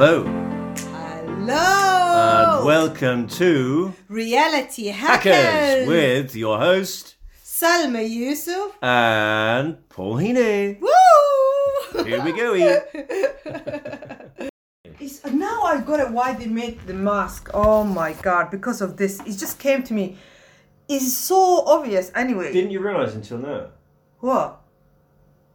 [0.00, 0.22] Hello,
[0.76, 2.54] Hello!
[2.56, 8.78] and welcome to Reality Hackers, Hackers with your host Salma Yusuf.
[8.80, 10.80] and Paul Heaney.
[10.80, 12.04] Woo!
[12.04, 12.54] Here we go,
[15.00, 17.50] It's, now I've got it why they made the mask.
[17.52, 19.18] Oh my god, because of this.
[19.26, 20.16] It just came to me.
[20.88, 22.52] It's so obvious anyway.
[22.52, 23.70] Didn't you realise until now?
[24.20, 24.60] what?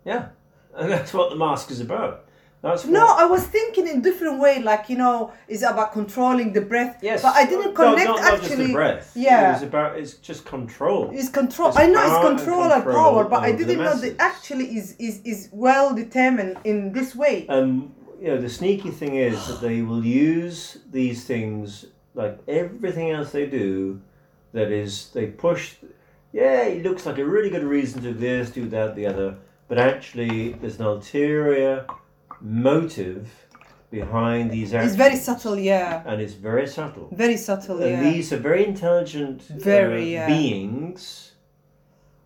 [0.04, 0.32] Yeah,
[0.76, 2.26] and that's what the mask is about.
[2.64, 6.62] That's No, I was thinking in different way, like you know, it's about controlling the
[6.62, 6.98] breath.
[7.02, 8.48] Yes, But I didn't No, connect not, not actually.
[8.56, 9.12] just the breath.
[9.16, 9.54] Yeah.
[9.54, 10.00] it's about.
[10.00, 11.12] It's just control.
[11.14, 11.70] It's control.
[11.70, 14.96] It's I know it's control and control power, but I didn't know that actually is
[14.98, 17.46] is is well determined in this way.
[17.50, 21.86] Um, you know, the sneaky thing is that they will use these things
[22.16, 24.00] like everything else they do.
[24.54, 25.74] That is, they push.
[26.32, 29.36] Yeah, it looks like a really good reason to do this, do that, the other,
[29.68, 31.86] but actually, there's an ulterior
[32.44, 33.30] motive
[33.90, 34.94] behind these actions.
[34.94, 36.04] It's very subtle, yeah.
[36.06, 37.10] and it's very subtle.
[37.12, 38.12] Very subtle, And yeah.
[38.12, 40.28] these are very intelligent Very, uh, yeah.
[40.28, 41.32] beings,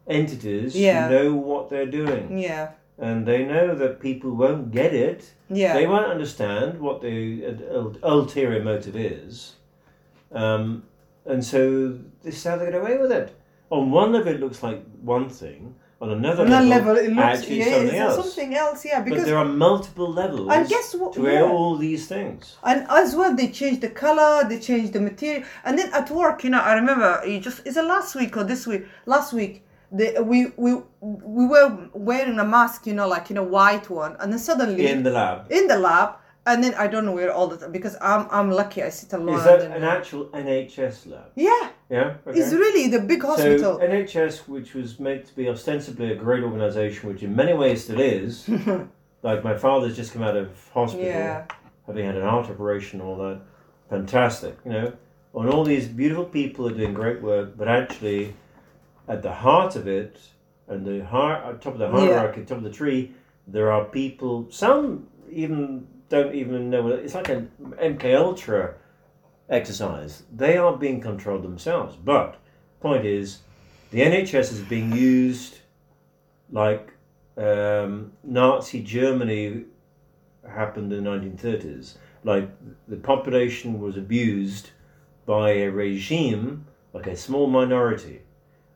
[0.07, 1.07] entities Yeah.
[1.07, 2.71] who know what they're doing, Yeah.
[2.97, 5.33] and they know that people won't get it.
[5.49, 5.73] Yeah.
[5.73, 9.55] They won't understand what the uh, ulterior motive is,
[10.31, 10.83] um,
[11.25, 13.35] and so this is how they get away with it.
[13.69, 15.75] On one level, it looks like one thing.
[15.99, 18.15] On another On level, level, it looks actually yeah, something else.
[18.15, 18.99] something else, yeah.
[18.99, 21.13] but Because there are multiple levels and guess what?
[21.13, 21.41] to yeah.
[21.41, 22.55] all these things.
[22.63, 26.43] And as well, they change the color, they change the material, and then at work,
[26.43, 28.85] you know, I remember it just is it last week or this week?
[29.07, 33.43] Last week, the, we we we were wearing a mask, you know, like you know,
[33.43, 36.09] white one, and then suddenly In the lab, in the lab,
[36.47, 39.13] and then I don't know where all the time because I'm I'm lucky I sit
[39.13, 39.37] alone.
[39.37, 41.29] is that an actual NHS lab?
[41.35, 43.77] yeah, Yeah, it's really the big hospital.
[43.79, 47.83] So NHS, which was meant to be ostensibly a great organisation, which in many ways
[47.83, 48.49] still is,
[49.29, 51.45] like my father's just come out of hospital, yeah,
[51.85, 53.39] having had an heart operation, all that,
[53.89, 54.93] fantastic, you know,
[55.35, 58.33] and all these beautiful people are doing great work, but actually,
[59.07, 60.19] at the heart of it,
[60.67, 62.19] and the heart, at top of the hierarchy, Yeah.
[62.19, 63.11] hierarchy, top of the tree,
[63.47, 64.47] there are people.
[64.49, 66.87] Some even don't even know.
[66.89, 68.75] It's like an MK Ultra
[69.49, 70.23] exercise.
[70.33, 71.95] They are being controlled themselves.
[71.95, 72.37] But
[72.79, 73.39] point is,
[73.91, 75.59] the NHS is being used
[76.51, 76.93] like
[77.37, 79.65] um, Nazi Germany
[80.47, 81.95] happened in the 1930s.
[82.23, 82.49] Like
[82.87, 84.71] the population was abused
[85.25, 88.21] by a regime, like a small minority.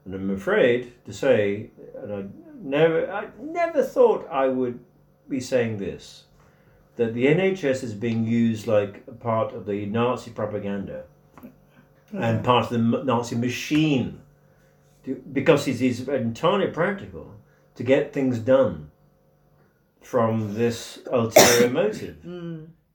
[0.05, 1.69] And I'm afraid to say,
[2.01, 2.23] and I
[2.61, 4.79] never, I never thought I would
[5.29, 6.25] be saying this,
[6.95, 11.03] that the NHS is being used like part of the Nazi propaganda
[12.13, 14.21] and part of the Nazi machine,
[15.05, 17.35] to, because it is entirely practical
[17.75, 18.91] to get things done
[20.01, 22.17] from this ulterior motive,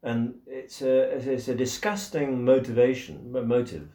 [0.02, 3.88] and it's a it's a disgusting motivation mo- motive,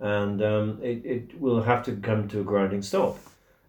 [0.00, 3.18] and um, it it will have to come to a grinding stop,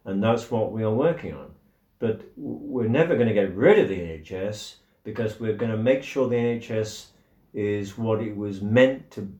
[0.05, 1.51] and that's what we are working on.
[1.99, 6.03] But we're never going to get rid of the NHS because we're going to make
[6.03, 7.05] sure the NHS
[7.53, 9.31] is what it was meant to.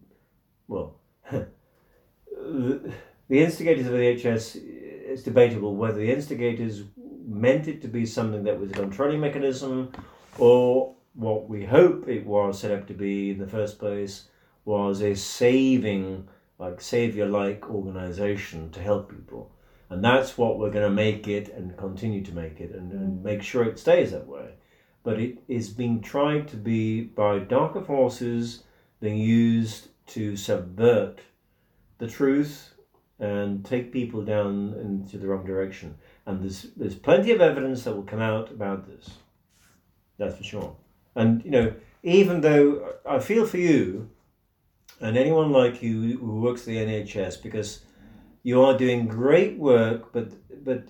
[0.69, 0.95] Well,
[1.31, 2.93] the,
[3.29, 6.83] instigators of the NHS, it's debatable whether the instigators
[7.27, 9.91] meant it to be something that was a controlling mechanism
[10.37, 14.27] or what we hope it was set up to be in the first place
[14.63, 16.27] was a saving,
[16.59, 19.51] like savior like organization to help people.
[19.89, 23.23] And that's what we're going to make it and continue to make it and, and
[23.23, 24.49] make sure it stays that way.
[25.05, 28.63] But it is being tried to be by darker forces
[28.99, 31.19] being used to subvert
[31.99, 32.73] the truth
[33.19, 35.95] and take people down into the wrong direction.
[36.25, 39.09] And there's there's plenty of evidence that will come out about this.
[40.17, 40.75] That's for sure.
[41.15, 41.73] And you know,
[42.03, 44.09] even though I feel for you
[44.99, 47.81] and anyone like you who works the NHS because
[48.43, 50.31] you are doing great work, but
[50.65, 50.87] but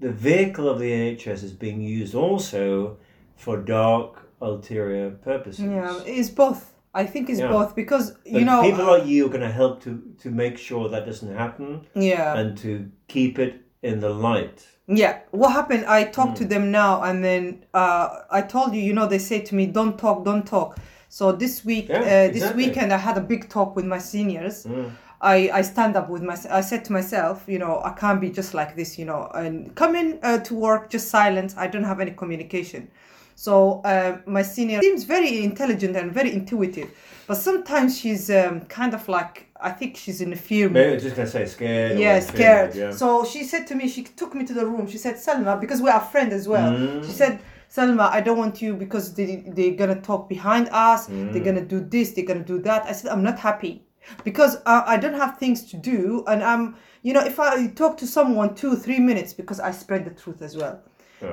[0.00, 2.98] the vehicle of the NHS is being used also
[3.36, 5.64] for dark ulterior purposes.
[5.64, 6.72] yeah, it's both.
[6.94, 7.48] I think it's Yeah.
[7.50, 9.90] both because But you know, people like you are going to help to
[10.22, 14.66] to make sure that doesn't happen yeah, and to keep it in the light.
[14.86, 15.84] Yeah, what happened?
[15.86, 16.44] I talked Hmm.
[16.44, 18.08] to them now, and then uh,
[18.38, 20.76] I told you, you know, they say to me, "Don't talk, don't talk."
[21.08, 22.66] So this week, Yeah, uh, this exactly.
[22.66, 24.64] weekend, I had a big talk with my seniors.
[24.66, 24.90] Mm.
[25.20, 26.36] I, I stand up with my.
[26.58, 29.74] I said to myself, you know, I can't be just like this, you know, and
[29.74, 31.54] come in uh, to work just silent.
[31.56, 32.88] I don't have any communication.
[33.34, 36.90] So uh, my senior seems very intelligent and very intuitive,
[37.26, 41.16] but sometimes she's um, kind of like I think she's in a fear Maybe just
[41.16, 41.98] to say scared.
[41.98, 42.74] yeah, scared.
[42.74, 42.90] Yeah.
[42.90, 44.86] So she said to me, she took me to the room.
[44.88, 46.72] She said, Selma, because we are friends as well.
[46.72, 47.04] Mm.
[47.06, 51.32] She said, Selma, I don't want you because they, they're gonna talk behind us, Mm.
[51.32, 52.84] they're gonna do this, they're gonna do that.
[52.86, 53.82] I said, I'm not happy
[54.24, 56.24] because uh, I don't have things to do.
[56.26, 60.04] And I'm, you know, if I talk to someone two, three minutes because I spread
[60.04, 60.80] the truth as well.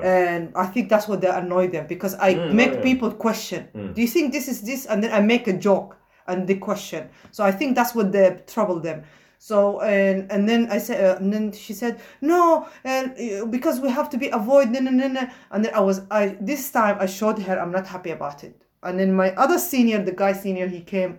[0.02, 2.80] And I think that's what they annoy them because I Mm, make yeah.
[2.82, 3.68] people question.
[3.94, 4.86] Do you think this is this?
[4.86, 5.96] And then I make a joke
[6.26, 7.08] and they question.
[7.32, 9.02] So I think that's what they trouble them.
[9.38, 13.80] So and and then I said, uh, and then she said, no, and uh, because
[13.80, 15.28] we have to be avoid, no, no, no, no.
[15.50, 18.54] And then I was, I this time I showed her I'm not happy about it.
[18.82, 21.18] And then my other senior, the guy senior, he came.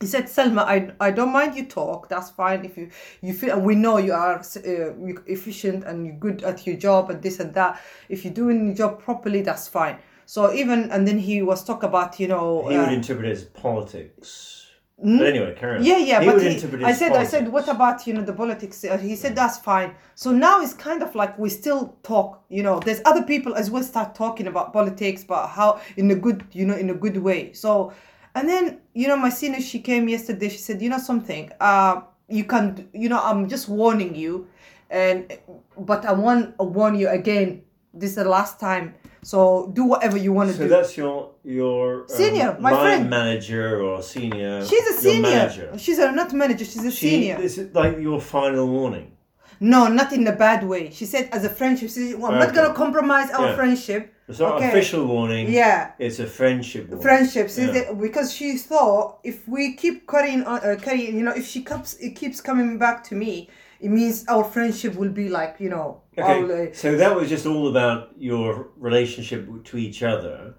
[0.00, 2.08] He said, Selma, I, I don't mind you talk.
[2.08, 2.90] That's fine if you
[3.22, 3.54] you feel.
[3.56, 4.92] And we know you are uh,
[5.26, 7.80] efficient and you're good at your job and this and that.
[8.08, 9.98] If you're doing your job properly, that's fine.
[10.26, 12.68] So even and then he was talk about you know.
[12.68, 14.60] He would uh, interpret it as politics.
[14.96, 15.84] But anyway, carry on.
[15.84, 18.32] yeah, yeah, he but would he- I said, I said, what about you know the
[18.32, 18.84] politics?
[18.84, 19.94] Uh, he said that's fine.
[20.14, 22.44] So now it's kind of like we still talk.
[22.48, 26.14] You know, there's other people as well start talking about politics, but how in a
[26.14, 27.52] good, you know, in a good way.
[27.52, 27.92] So,
[28.34, 30.48] and then you know, my senior, she came yesterday.
[30.48, 34.46] She said, you know something, uh, you can, you know, I'm just warning you,
[34.90, 35.36] and
[35.76, 37.62] but I want to warn you again.
[37.92, 38.94] This is the last time.
[39.22, 40.68] So do whatever you want to So do.
[40.68, 43.08] that's your your um, Senior, my friend.
[43.08, 44.64] manager or senior.
[44.66, 45.78] She's a senior.
[45.78, 46.64] She's a not manager.
[46.64, 47.38] She's a She, senior.
[47.38, 49.12] This is like your final warning.
[49.60, 50.90] No, not in a bad way.
[50.90, 52.56] She said, as a friendship, she said, well, I'm not Okay.
[52.56, 53.54] going to compromise our Yeah.
[53.56, 54.14] friendship.
[54.28, 54.68] It's not Okay.
[54.68, 55.52] official warning.
[55.52, 55.90] Yeah.
[55.98, 57.02] It's a friendship warning.
[57.02, 57.92] Friendship, she Yeah.
[57.92, 61.94] because she thought if we keep cutting on, uh, carrying, you know, if she keeps
[61.94, 66.00] it keeps coming back to me, it means our friendship will be like, you know,
[66.18, 70.54] Okay, all, uh, so that was just all about your relationship to each other,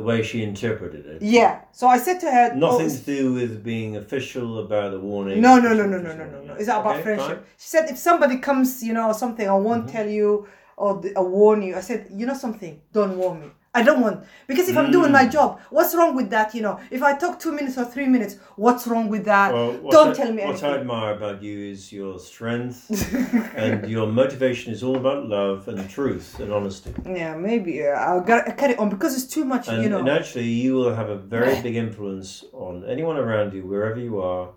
[0.00, 1.22] the way she interpreted it.
[1.22, 1.62] yeah.
[1.72, 5.40] So I said to her, Nothing oh, to do with being official about a warning.
[5.40, 6.54] No, no, no, no, no, no, no, no.
[6.54, 7.26] It's about Okay, friendship.
[7.26, 7.36] fine.
[7.36, 7.62] Mm-hmm.
[7.62, 11.20] She said, if somebody comes, you know, or something, I won't tell you or I
[11.20, 11.76] warn you.
[11.76, 13.48] I said, you know something, don't warn me.
[13.72, 15.30] I don't want because if I'm doing my Mm.
[15.30, 16.54] job, what's wrong with that?
[16.56, 19.52] You know, if I talk two minutes or three minutes, what's wrong with that?
[19.52, 20.68] Well, don't I, tell me anything.
[20.68, 22.90] What I admire about you is your strength,
[23.56, 26.92] and your motivation is all about love and truth and honesty.
[27.06, 29.68] Yeah, maybe uh, I'll gotta carry on because it's too much.
[29.68, 33.52] And, you know, and actually, you will have a very big influence on anyone around
[33.54, 34.48] you, wherever you are,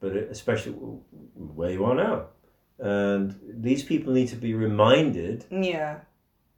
[0.00, 2.26] but especially where you are now.
[2.80, 6.00] And these people need to be reminded yeah,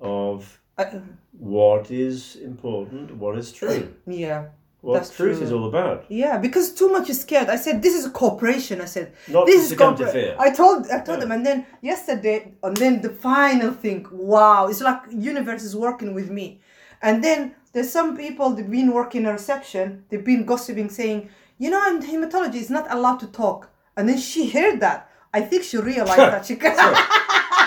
[0.00, 1.00] of I,
[1.38, 4.46] what is important, what is true, yeah,
[4.80, 5.46] what That's truth true.
[5.46, 6.04] is all about.
[6.08, 6.38] yeah.
[6.38, 7.48] Because too much is scared.
[7.48, 8.80] I said this is a corporation.
[8.80, 9.76] I said Not this is
[10.12, 10.36] fear.
[10.38, 11.24] I told I told Yeah.
[11.24, 14.06] them, and then yesterday, and then the final thing.
[14.12, 16.60] Wow, it's like universe is working with me.
[17.02, 20.04] And then there's some people they've been working a reception.
[20.08, 21.28] They've been gossiping, saying,
[21.58, 23.70] you know, in hematology is not allowed to talk.
[23.96, 25.10] And then she heard that.
[25.34, 26.76] I think she realized that she can.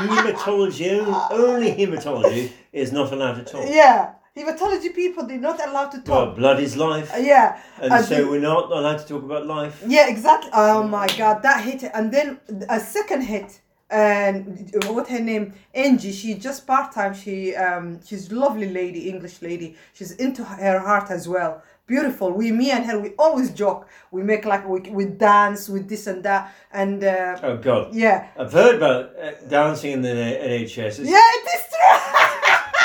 [0.08, 3.66] Hematology, only hematology, is not allowed to talk.
[3.68, 6.08] yeah, hematology people they're not allowed to talk.
[6.28, 9.84] Well, blood is life, yeah, and and so we're not allowed to talk about life.
[9.88, 10.52] Yeah, exactly.
[10.54, 11.92] Oh my god, that hit it.
[11.94, 12.40] And then
[12.70, 13.62] a second hit.
[13.90, 15.54] And what her name?
[15.76, 16.14] Angie.
[16.14, 17.14] She just part time.
[17.14, 19.76] She um she's a lovely lady, English lady.
[19.92, 21.62] She's into her heart as well.
[21.92, 22.32] Beautiful.
[22.32, 23.82] We me and her we always joke.
[24.16, 26.42] We make like we, we dance with this and that
[26.72, 30.16] and uh, Oh God, yeah I've heard about uh, dancing in the
[30.52, 30.94] NHS.
[31.00, 31.98] It's yeah it is true.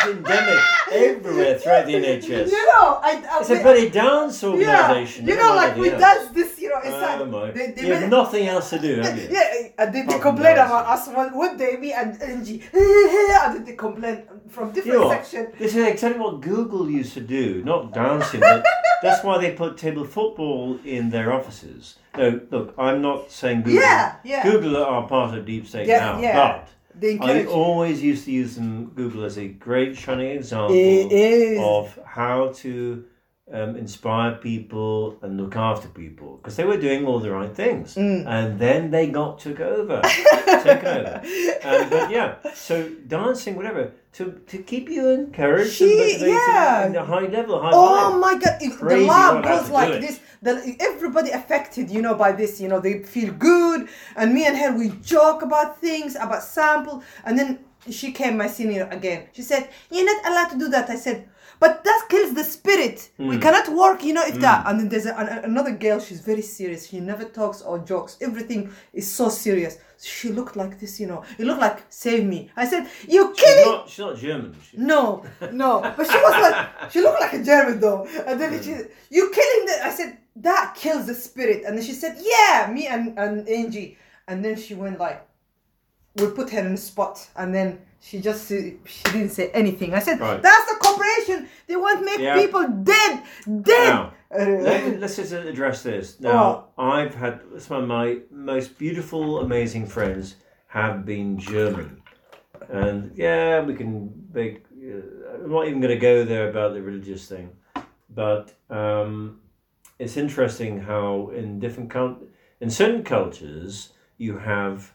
[0.10, 0.60] endemic
[0.92, 2.46] everywhere throughout the NHS.
[2.50, 5.26] you know I, I It's a bloody dance yeah organisation.
[5.28, 7.20] you Oh know like we dance this you know inside.
[7.22, 7.50] Oh my!
[7.50, 9.28] They- they you have nothing else to do, have you?
[9.30, 13.64] Yeah, and they, they complain about us one, one day, me and Angie, and then
[13.66, 14.16] they complain
[14.48, 15.24] from different You know what?
[15.26, 15.52] section.
[15.58, 18.64] This is exactly what Google used to do, not dancing, but
[19.02, 21.96] that's why they put table football in their offices.
[22.16, 23.80] No, look, I'm not saying Google.
[23.82, 24.42] Yeah, yeah.
[24.42, 26.34] Google are part of Deep State Yeah, now, yeah.
[26.36, 26.68] but
[27.00, 32.52] They I always used to use them, Google as a great shining example of how
[32.56, 33.04] to
[33.52, 37.94] um, inspire people and look after people because they were doing all the right things,
[37.94, 38.26] Mm.
[38.26, 40.00] and then they got took over,
[40.64, 41.22] taken over.
[41.64, 46.84] Um, but yeah, so dancing, whatever, to to keep you encouraged She- and yeah.
[46.86, 48.20] and a high level, high Oh vibe.
[48.20, 48.56] my god!
[48.60, 50.00] If the lab goes like it.
[50.00, 50.20] this.
[50.42, 52.60] The, everybody affected, you know, by this.
[52.60, 57.02] You know, they feel good, and me and her we joke about things, about sample,
[57.24, 59.28] and then she came, my senior again.
[59.32, 61.28] She said, "You're not allowed to do that." I said,
[61.58, 63.10] "But that kills the spirit.
[63.16, 63.28] Hmm.
[63.28, 66.00] We cannot work, you know, if that." And then there's a, an, another girl.
[66.00, 66.88] She's very serious.
[66.88, 68.16] She never talks or jokes.
[68.20, 69.78] Everything is so serious.
[70.02, 71.24] She looked like this, you know.
[71.38, 72.50] It looked like save me.
[72.56, 74.56] I said, "You're She's killing." not, she's not German.
[74.70, 75.80] She, No, no.
[75.96, 78.06] But she was like, she looked like a German though.
[78.26, 78.70] And then she,
[79.10, 79.80] you killing the.
[79.84, 81.64] I said that kills the spirit.
[81.64, 83.96] And then she said, yeah, me and and Angie.
[84.28, 85.25] And then she went like,
[86.16, 89.94] we put her in the spot, and then she just she didn't say anything.
[89.94, 90.40] I said, Right.
[90.42, 91.48] "That's the corporation.
[91.66, 92.34] They want to make Yeah.
[92.40, 93.22] people dead,
[93.62, 96.18] dead." Now, Uh, Let, us just address this.
[96.30, 100.34] Now, I've had some of my most beautiful, amazing friends
[100.66, 102.02] have been German,
[102.68, 104.64] and yeah, we can make.
[104.74, 107.50] Uh, I'm not even going to go there about the religious thing,
[108.10, 109.40] but um,
[109.98, 112.22] it's interesting how in different cult-
[112.60, 114.92] in certain cultures you have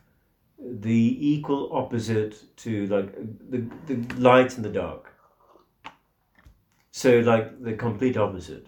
[0.63, 3.13] the equal opposite to like
[3.49, 5.13] the the light and the dark.
[6.91, 8.67] So like the complete opposite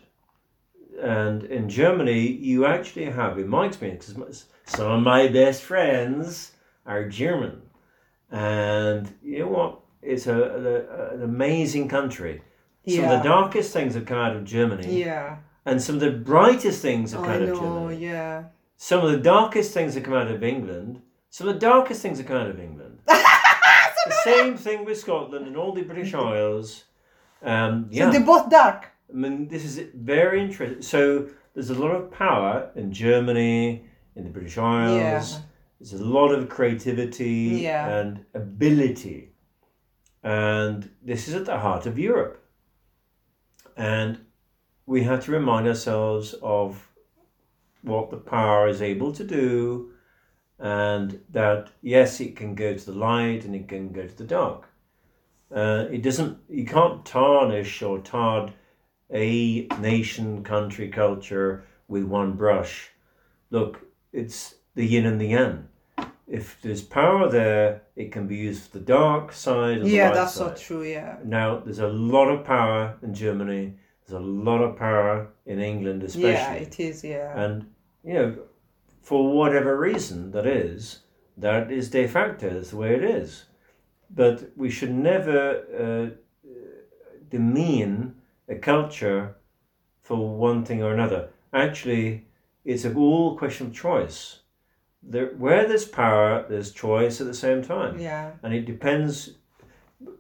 [1.02, 4.14] and in Germany, you actually have, in my experience,
[4.66, 6.52] some of my best friends
[6.86, 7.64] are German,
[8.32, 9.80] and you know what?
[10.02, 12.42] It's a, a- an amazing country.
[12.88, 16.12] Some of the darkest things have come out of Germany, yeah, and some of the
[16.12, 17.60] brightest things have come I out of know.
[17.90, 18.06] Germany.
[18.06, 18.44] Yeah,
[18.78, 21.02] Some of the darkest things have come out of England.
[21.40, 23.00] Of the darkest things are kind of England.
[23.08, 26.84] the same thing with Scotland and all the British Isles.
[27.42, 28.06] Um, yeah.
[28.06, 28.92] so they're both dark.
[29.10, 30.82] I mean, this is very interesting.
[30.82, 33.86] So there's a lot of power in Germany,
[34.16, 34.98] in the British Isles.
[35.34, 35.40] Yeah.
[35.80, 37.90] There's a lot of creativity Yeah.
[37.90, 39.34] and ability.
[40.24, 42.42] And this is at the heart of Europe.
[43.75, 44.20] And
[44.86, 46.88] we have to remind ourselves of
[47.82, 49.93] what the power is able to do,
[50.60, 54.24] and that yes, it can go to the light and it can go to the
[54.24, 54.67] dark.
[55.53, 56.38] Uh, it doesn't.
[56.50, 58.53] You can't tarnish or tard
[59.12, 62.89] a nation, country, culture with one brush.
[63.51, 63.81] Look,
[64.12, 65.67] it's the yin and the yang.
[66.27, 69.77] If there's power there, it can be used for the dark side.
[69.79, 70.57] And the Yeah, light that's side.
[70.57, 70.83] so true.
[70.83, 73.74] Yeah, Now, there's a lot of power in Germany.
[74.07, 76.31] There's a lot of power in England, especially.
[76.31, 77.03] yeah, it is.
[77.03, 77.65] Yeah, And,
[78.03, 78.36] you know,
[79.03, 81.00] for whatever reason that is,
[81.38, 83.45] that is de facto, that's the way it is.
[84.10, 86.15] But we should never
[86.48, 86.50] uh,
[87.29, 88.15] demean
[88.48, 89.36] a culture
[90.01, 91.29] for one thing or another.
[91.51, 92.27] Actually,
[92.63, 94.39] it's a all question of choice.
[95.01, 99.31] There, where there's power, there's choice at the same time yeah, and it depends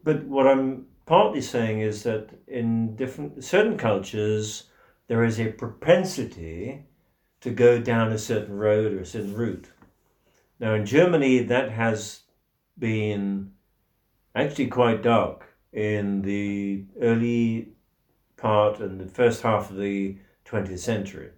[0.03, 4.63] but what i'm partly saying is that in different certain cultures
[5.07, 6.85] there is a propensity
[7.43, 9.67] to go down a certain road or a certain route.
[10.59, 12.21] Now in germany that has
[12.79, 13.51] been
[14.33, 17.69] actually quite dark in the early
[18.37, 21.31] part and the first half of the 20th century.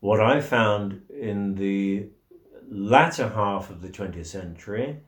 [0.00, 2.08] What i found in the
[2.68, 4.98] latter half of the 20th century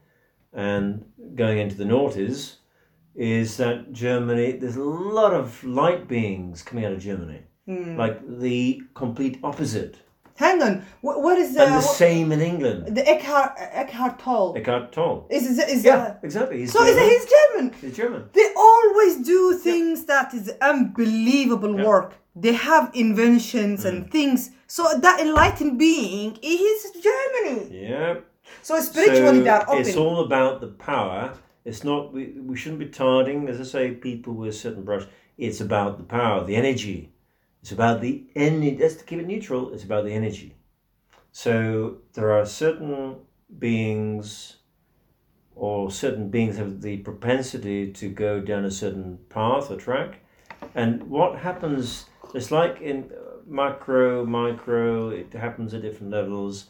[0.53, 1.05] and
[1.35, 2.57] going into the noughties
[3.17, 7.97] is that Germany, there's a lot of light beings coming out of Germany, Hmm.
[7.97, 9.97] like the complete opposite.
[10.37, 10.85] Hang on.
[11.01, 12.95] What, what is the and the what- same in England.
[12.97, 14.55] the Eckhart Eckhart Tolle?
[14.57, 15.27] Eckhart Tolle.
[15.31, 16.59] Is is, is Yeah, that- exactly.
[16.61, 17.05] He's so is German.
[17.05, 17.73] it he's German?
[17.81, 18.23] He's German.
[18.35, 21.87] They always do things that is unbelievable Yeah.
[21.87, 22.15] work.
[22.37, 23.89] They have inventions Mm.
[23.89, 24.51] and things.
[24.67, 27.69] So that enlightened being is Germany.
[27.89, 28.15] Yeah.
[28.63, 29.81] So spiritually so they're open.
[29.81, 31.33] It's all about the power.
[31.65, 32.13] It's not.
[32.13, 35.05] We, we shouldn't be tarding, as I say, people with a certain brush.
[35.39, 37.11] It's about the power, the energy.
[37.67, 38.77] It's about the energy.
[38.77, 39.75] That's to keep it neutral.
[39.75, 40.55] It's about the energy.
[41.33, 43.17] So there are certain
[43.59, 44.59] beings,
[45.57, 50.21] or certain beings have the propensity to go down a certain path or track,
[50.77, 52.07] and what happens?
[52.35, 55.09] It's like in uh, macro, micro.
[55.09, 56.67] It happens at different levels.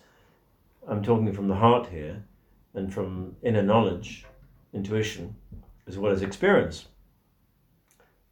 [0.89, 2.25] I'm talking from the heart here
[2.73, 4.25] and from inner knowledge,
[4.73, 5.37] intuition,
[5.87, 6.87] as well as experience.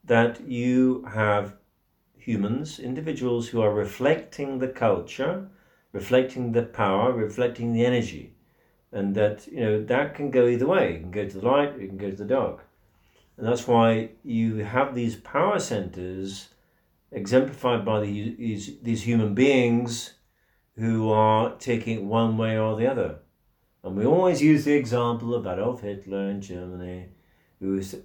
[0.04, 1.58] That you have
[2.24, 5.46] humans, individuals who are reflecting the culture,
[5.92, 8.34] reflecting the power, reflecting the energy.
[8.90, 10.94] And that, you know, that can go either way.
[10.94, 12.66] It can go to the light, it can go to the dark.
[13.36, 16.48] And that's why you have these power centers
[17.12, 20.14] exemplified by the, these, these human beings
[20.76, 23.16] who are taking it one way or the other.
[23.82, 27.08] And we always use the example of Adolf Hitler in Germany,
[27.60, 28.00] who is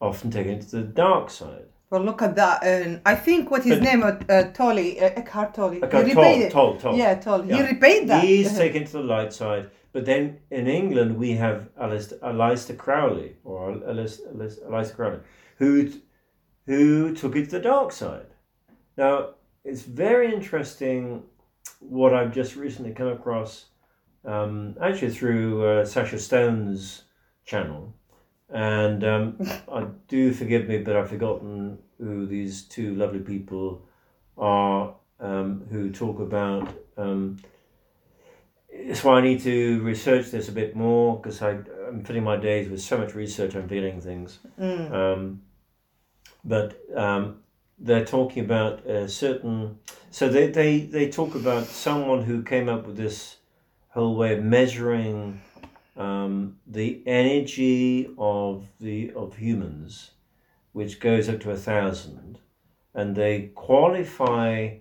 [0.00, 1.66] often taken to the dark side.
[1.90, 2.62] Well, look at that.
[2.64, 5.82] And I think what his But- name, uh, uh, Tolle, uh, Eckhart Tolle.
[5.82, 6.52] Eckhart he Tolle, repaid it.
[6.52, 6.96] Tolle, Tolle.
[6.96, 7.56] Yeah.
[7.56, 8.24] He repaid that.
[8.24, 9.70] He's taken to the light side.
[9.92, 14.32] But then in England, we have Aleister Crowley, or Aleister,
[14.68, 15.20] Aleister Crowley,
[15.56, 15.90] who,
[16.66, 18.26] who took it to the dark side.
[18.98, 19.30] Now,
[19.64, 21.22] it's very interesting
[21.80, 23.66] what I've just recently come across,
[24.24, 27.04] um, actually through uh, Sasha Stone's
[27.46, 27.94] channel.
[28.50, 29.36] And um,
[29.72, 33.86] I do forgive me, but I've forgotten who these two lovely people
[34.36, 36.72] are um, who talk about.
[36.96, 37.38] Um,
[39.02, 42.80] why I need to research this a bit more because I'm filling my days with
[42.80, 43.54] so much research.
[43.54, 44.38] I'm feeling things.
[44.58, 44.92] Mm.
[44.92, 45.42] Um,
[46.44, 47.40] but um,
[47.78, 49.78] they're talking about a certain.
[50.10, 53.36] So they, they, they talk about someone who came up with this
[53.88, 55.40] whole way of measuring
[55.98, 60.12] um, the energy of the of humans,
[60.72, 62.38] which goes up to a thousand,
[62.94, 64.76] and they qualify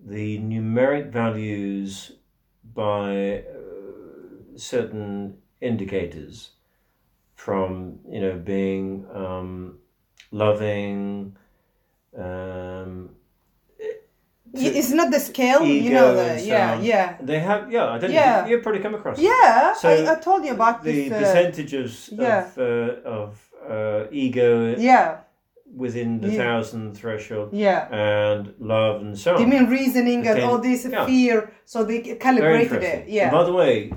[0.00, 2.12] the numeric values
[2.74, 6.50] by uh, certain indicators
[7.36, 9.78] from you know being um,
[10.32, 11.36] loving
[12.16, 13.10] um,
[14.54, 16.14] It's not the scale, you know.
[16.14, 18.44] The, and so yeah, yeah, they have yeah I don't Yeah.
[18.46, 19.24] you, you've probably come across it.
[19.24, 19.74] yeah.
[19.74, 21.12] So I, I told you about the this.
[21.12, 22.46] uh, percentage of, yeah.
[22.46, 23.28] of, uh, of
[23.68, 25.18] uh, ego yeah,
[25.76, 26.38] within the Yeah.
[26.42, 27.88] thousand threshold yeah.
[27.92, 29.40] and love and so on.
[29.40, 31.04] They mean reasoning and Okay, all this yeah.
[31.06, 33.00] fear, so they calibrated it.
[33.04, 33.92] And Yeah, by the way,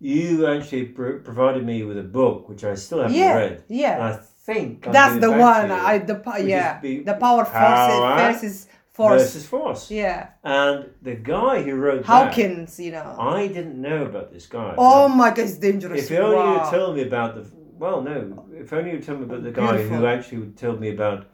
[0.00, 3.52] you actually pr- provided me with a book which I still haven't yeah, read.
[3.52, 4.06] And yeah.
[4.08, 4.12] I
[4.46, 5.70] think I'll That's the one.
[5.70, 9.22] I the po- which is yeah be- the power force Power versus force.
[9.22, 9.90] versus force.
[9.90, 13.16] Yeah, And the guy who wrote that, Hawkins, you know.
[13.18, 14.74] I didn't know about this guy.
[14.78, 16.10] Oh my god, it's dangerous.
[16.10, 16.70] If only you Wow.
[16.70, 17.44] told me about the
[17.82, 18.46] well, no.
[18.54, 20.06] If only you told me about the guy who Beautiful.
[20.06, 21.26] actually told me about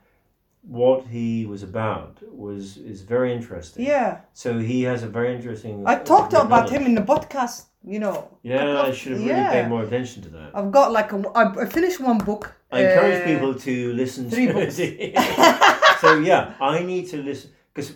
[0.62, 2.12] what he was about
[2.46, 3.84] was is very interesting.
[3.84, 5.84] Yeah, So he has a very interesting.
[5.86, 6.70] I talked about knowledge.
[6.70, 7.66] him in the podcast.
[7.84, 8.16] You know.
[8.42, 9.52] Yeah, I should have really yeah.
[9.52, 10.50] paid more attention to that.
[10.54, 11.18] I've got like a.
[11.34, 12.42] I I finished one book.
[12.72, 14.78] I encourage uh, people to listen three to books.
[16.00, 17.92] so yeah, I need to listen because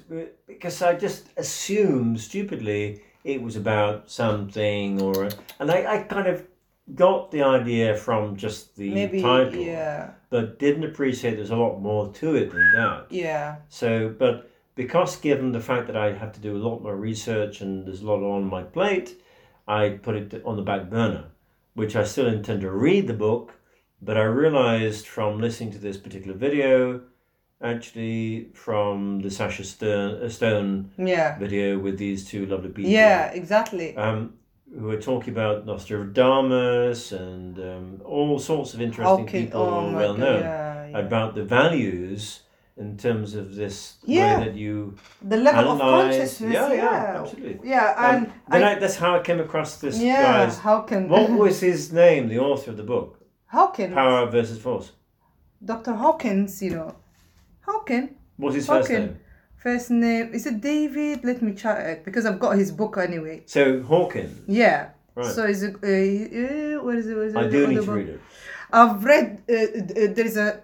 [0.46, 5.28] because I just assumed stupidly it was about something or
[5.60, 6.46] and I, I kind of
[6.94, 9.22] got the idea from just the Maybe.
[9.22, 10.10] title, Yeah.
[10.30, 13.06] but didn't appreciate there's a lot more to it than that.
[13.10, 13.56] Yeah.
[13.68, 17.60] So, but because given the fact that I had to do a lot more research
[17.60, 19.22] and there's a lot on my plate,
[19.68, 21.26] I put it on the back burner,
[21.74, 23.52] which I still intend to read the book.
[24.00, 27.02] But I realized from listening to this particular video,
[27.62, 31.38] actually from the Sasha Stern, uh, Stone Yeah.
[31.38, 33.30] video with these two lovely people, Yeah.
[33.32, 33.96] Exactly.
[33.96, 34.34] um,
[34.78, 39.42] who are talking about Nostradamus and um, all sorts of interesting Okay.
[39.44, 40.20] people Oh who are my well god.
[40.20, 40.98] known Yeah, yeah.
[40.98, 42.40] about the values
[42.78, 44.38] in terms of this Yeah.
[44.38, 46.54] way that you the level of consciousness.
[46.54, 47.20] Yeah, Yeah.
[47.20, 47.68] absolutely.
[47.68, 50.58] Yeah, Um, and then I, that's how I came across this yeah, guy's.
[51.08, 52.28] What was his name?
[52.28, 53.94] The author of the book, Hawkins?
[53.94, 54.92] Power versus Force.
[55.64, 55.92] Dr.
[55.92, 56.94] Hawkins, you know.
[57.62, 58.10] Hawkins.
[58.36, 58.98] What's his first Okay.
[59.00, 59.18] name?
[59.56, 61.24] First name is it David?
[61.24, 63.42] Let me check it because I've got his book anyway.
[63.46, 64.40] So Hawkins.
[64.48, 64.88] Yeah.
[65.14, 65.26] Right.
[65.26, 65.74] So is it?
[65.76, 67.14] Uh, uh, what is it?
[67.16, 67.38] What is it?
[67.38, 67.96] I do need to book?
[67.96, 68.20] read it.
[68.72, 69.42] I've read.
[69.48, 70.60] Uh, uh, there's a.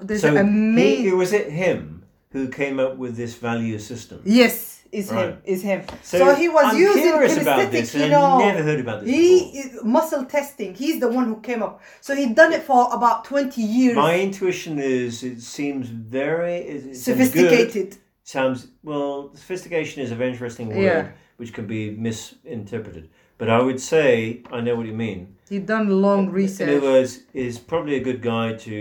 [0.00, 4.20] There's So an he, was it him who came up with this value system?
[4.24, 5.30] Yes, is him.
[5.54, 5.80] Is him.
[6.02, 8.26] So, he was I'm using curious about kinesthetic, this, you know.
[8.40, 9.78] I never heard about this He before.
[9.78, 10.70] is muscle testing.
[10.82, 11.74] He's the one who came up.
[12.00, 13.96] So he'd done it for about twenty years.
[13.96, 17.16] My intuition is it seems very it, it sounds good.
[17.16, 17.88] Sophisticated.
[18.36, 18.58] sounds
[18.90, 21.08] well sophistication is a very interesting word Yeah.
[21.40, 23.04] which can be misinterpreted
[23.38, 26.68] but i would say i know what you mean He done long research.
[26.68, 28.74] in other words is probably a good guy to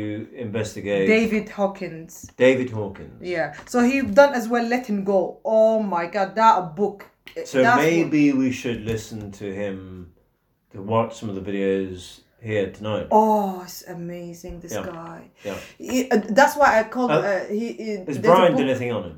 [0.48, 2.12] investigate David Hawkins.
[2.46, 3.48] david hawkins Yeah.
[3.72, 4.65] So he done as well.
[4.76, 5.20] Let him go.
[5.46, 6.98] Oh my God, that book.
[7.52, 9.78] so that's maybe we should listen to him
[10.72, 14.54] to watch some of the videos here tonight Oh, it's amazing.
[14.63, 14.86] This Yeah.
[14.86, 15.20] guy.
[15.48, 15.58] Yeah.
[15.78, 17.12] He- uh, that's why I called.
[17.12, 19.18] Uh, Uh, he, he, has brian done anything on him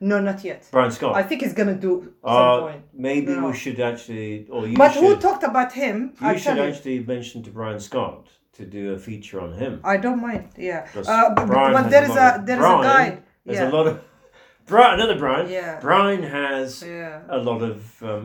[0.00, 0.60] No, not yet.
[0.70, 1.92] brian scott I think he's gonna do
[2.24, 2.82] some uh, point.
[2.94, 3.48] maybe No.
[3.48, 5.96] we should actually or you But should who talked about him?
[6.20, 6.62] you I should tell you.
[6.72, 10.44] actually mention to brian scott to do a feature on him I don't mind.
[10.56, 10.86] Yeah.
[10.96, 13.18] Uh, but, but there is a of- there is Brian, a guy.
[13.46, 13.70] There's yeah.
[13.70, 13.94] a lot of
[14.70, 15.48] Brian, another Brian.
[15.48, 15.78] Yeah.
[15.80, 17.22] Brian has Yeah.
[17.38, 18.22] a lot of um,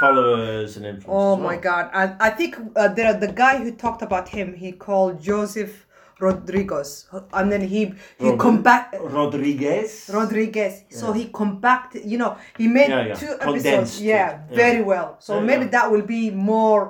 [0.00, 1.06] followers and influence.
[1.22, 1.44] Oh well.
[1.48, 1.90] my God!
[1.92, 4.54] And I think uh, there the guy who talked about him.
[4.54, 5.86] He called Joseph
[6.20, 8.94] Rodriguez, and then he he come back.
[9.00, 10.10] Rodriguez.
[10.12, 10.84] Rodriguez.
[10.90, 13.14] So he compact, you know, he made Yeah, yeah.
[13.14, 14.00] two Condensed episodes.
[14.00, 14.04] it.
[14.04, 14.56] Yeah, Yeah.
[14.56, 15.16] very well.
[15.18, 15.70] So Yeah, maybe yeah.
[15.76, 16.82] that will be more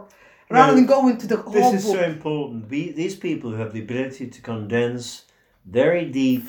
[0.50, 1.96] rather No, than going to the whole this is book.
[1.96, 2.70] so important.
[2.70, 5.24] We, these people who have the ability to condense
[5.64, 6.44] very deep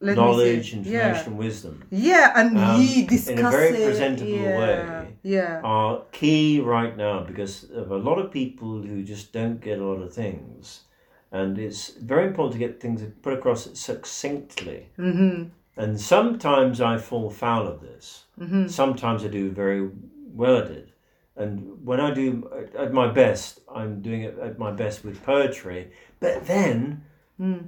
[0.00, 0.76] Let me knowledge, see.
[0.78, 1.26] information, Yeah.
[1.26, 3.86] and wisdom Yeah, and um, he in discussed a very it.
[3.88, 4.58] presentable yeah.
[4.60, 5.06] way.
[5.22, 5.60] Yeah.
[5.64, 9.84] are key right now because of a lot of people who just don't get a
[9.90, 10.82] lot of things.
[11.32, 14.90] And it's very important to get things put across succinctly.
[14.98, 15.44] Mm-hmm.
[15.78, 18.24] And sometimes I fall foul of this.
[18.38, 18.68] Mm-hmm.
[18.68, 19.88] Sometimes I do very
[20.34, 20.90] well at it.
[21.34, 25.90] And when I do at my best, I'm doing it at my best with poetry.
[26.20, 27.02] But then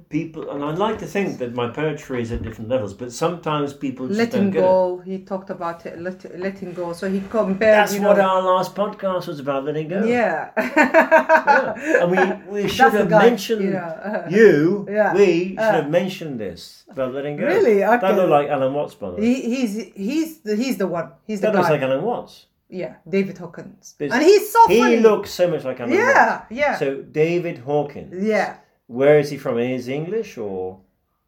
[0.09, 3.73] people, and I like to think that my poetry is at different levels, but sometimes
[3.73, 4.61] people just letting don't get it.
[4.61, 5.01] go.
[5.03, 5.99] He talked about it.
[5.99, 6.93] Let, letting go.
[6.93, 7.59] So he compared.
[7.59, 10.05] That's what know, our last podcast was about, letting go.
[10.05, 10.51] Yeah.
[10.57, 12.01] Yeah.
[12.01, 12.17] And we,
[12.63, 15.13] we should the have guy, mentioned you know, uh, you, Yeah.
[15.13, 15.71] we should Uh.
[15.79, 17.45] have mentioned this about letting go.
[17.45, 17.77] Really?
[17.79, 18.15] That Okay.
[18.15, 19.23] looked like Alan Watts, by the way.
[19.27, 19.71] he, he's
[20.07, 21.07] he's the he's the one.
[21.27, 21.59] He's the that guy.
[21.59, 22.33] looks like Alan Watts.
[22.81, 23.95] yeah, David Hawkins.
[23.99, 24.99] And he's so he funny.
[25.07, 26.51] looks so much like Alan Yeah, Watts.
[26.61, 26.73] yeah.
[26.81, 26.87] So
[27.23, 28.13] David Hawkins.
[28.33, 28.49] yeah.
[28.87, 29.57] Where is he from?
[29.59, 30.79] Is he English or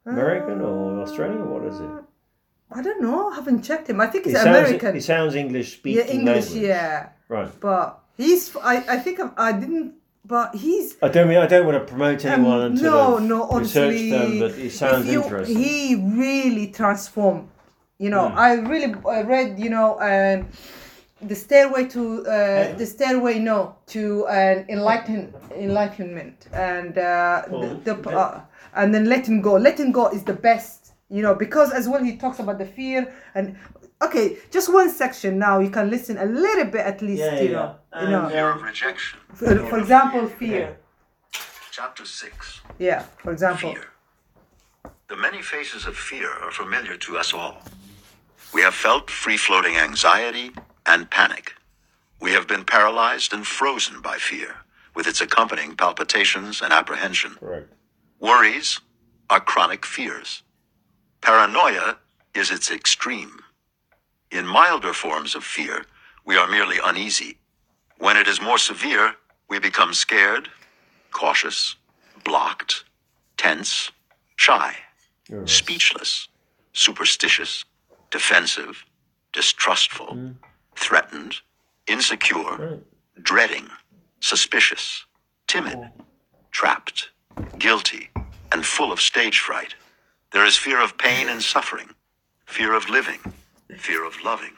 [0.06, 1.42] American or Australian?
[1.50, 1.90] What is it?
[2.70, 3.30] I don't know.
[3.30, 3.98] I haven't checked him.
[4.00, 4.94] I think He he's sounds, American.
[4.94, 6.04] he sounds English speaking.
[6.06, 6.44] yeah, English.
[6.50, 6.68] language.
[6.68, 7.50] Yeah, Right.
[7.60, 8.54] but he's.
[8.72, 9.94] I I think I, I didn't.
[10.28, 10.96] But he's.
[11.02, 14.10] I don't mean I don't want to promote um, anyone until no, no, honestly, researched
[14.10, 15.56] them, but it sounds you- interesting.
[15.58, 15.94] He
[16.26, 17.48] really transformed.
[17.98, 18.38] You know, Hmm.
[18.38, 19.58] I really I read.
[19.58, 20.46] You know, and
[21.22, 27.94] the stairway to uh, the stairway no to an enlighten enlightenment and uh, Oh, the,
[27.94, 28.40] the uh,
[28.74, 29.54] and then letting go.
[29.54, 30.92] Letting go is the best.
[31.10, 33.00] You know, because as well he talks about the fear
[33.34, 33.56] and.
[34.00, 35.58] Okay, just one section now.
[35.58, 37.22] You can listen a little bit at least.
[37.22, 38.02] Yeah, you yeah, know, yeah.
[38.02, 38.24] you know.
[38.24, 39.18] Um, Fear of rejection.
[39.34, 40.78] For, for example, fear.
[41.72, 43.72] Chapter 6 Yeah, for example.
[43.72, 43.88] Fear.
[45.08, 47.62] The many faces of fear are familiar to us all.
[48.52, 50.52] We have felt free floating anxiety
[50.86, 51.54] and panic.
[52.20, 54.56] We have been paralyzed and frozen by fear,
[54.94, 57.36] with its accompanying palpitations and apprehension.
[57.38, 57.72] Correct.
[58.20, 58.80] Worries
[59.30, 60.42] are chronic fears.
[61.20, 61.98] Paranoia
[62.34, 63.40] is its extreme.
[64.30, 65.84] In milder forms of fear,
[66.24, 67.38] we are merely uneasy.
[67.98, 69.14] When it is more severe,
[69.48, 70.48] we become scared,
[71.12, 71.76] cautious,
[72.24, 72.84] blocked,
[73.36, 73.90] tense,
[74.36, 74.76] shy,
[75.28, 76.28] You're speechless,
[76.72, 77.64] superstitious,
[78.10, 78.84] defensive,
[79.32, 80.30] distrustful, hmm.
[80.76, 81.36] threatened,
[81.86, 82.80] insecure, Right.
[83.22, 83.68] dreading,
[84.20, 85.04] suspicious,
[85.46, 86.04] timid, oh.
[86.50, 87.10] trapped,
[87.58, 88.10] guilty,
[88.52, 89.74] and full of stage fright.
[90.32, 91.90] There is fear of pain and suffering,
[92.46, 93.20] fear of living,
[93.76, 94.54] fear of loving,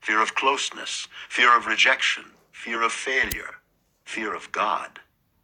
[0.00, 3.56] fear of closeness, fear of rejection, fear of failure,
[4.04, 4.98] fear of God,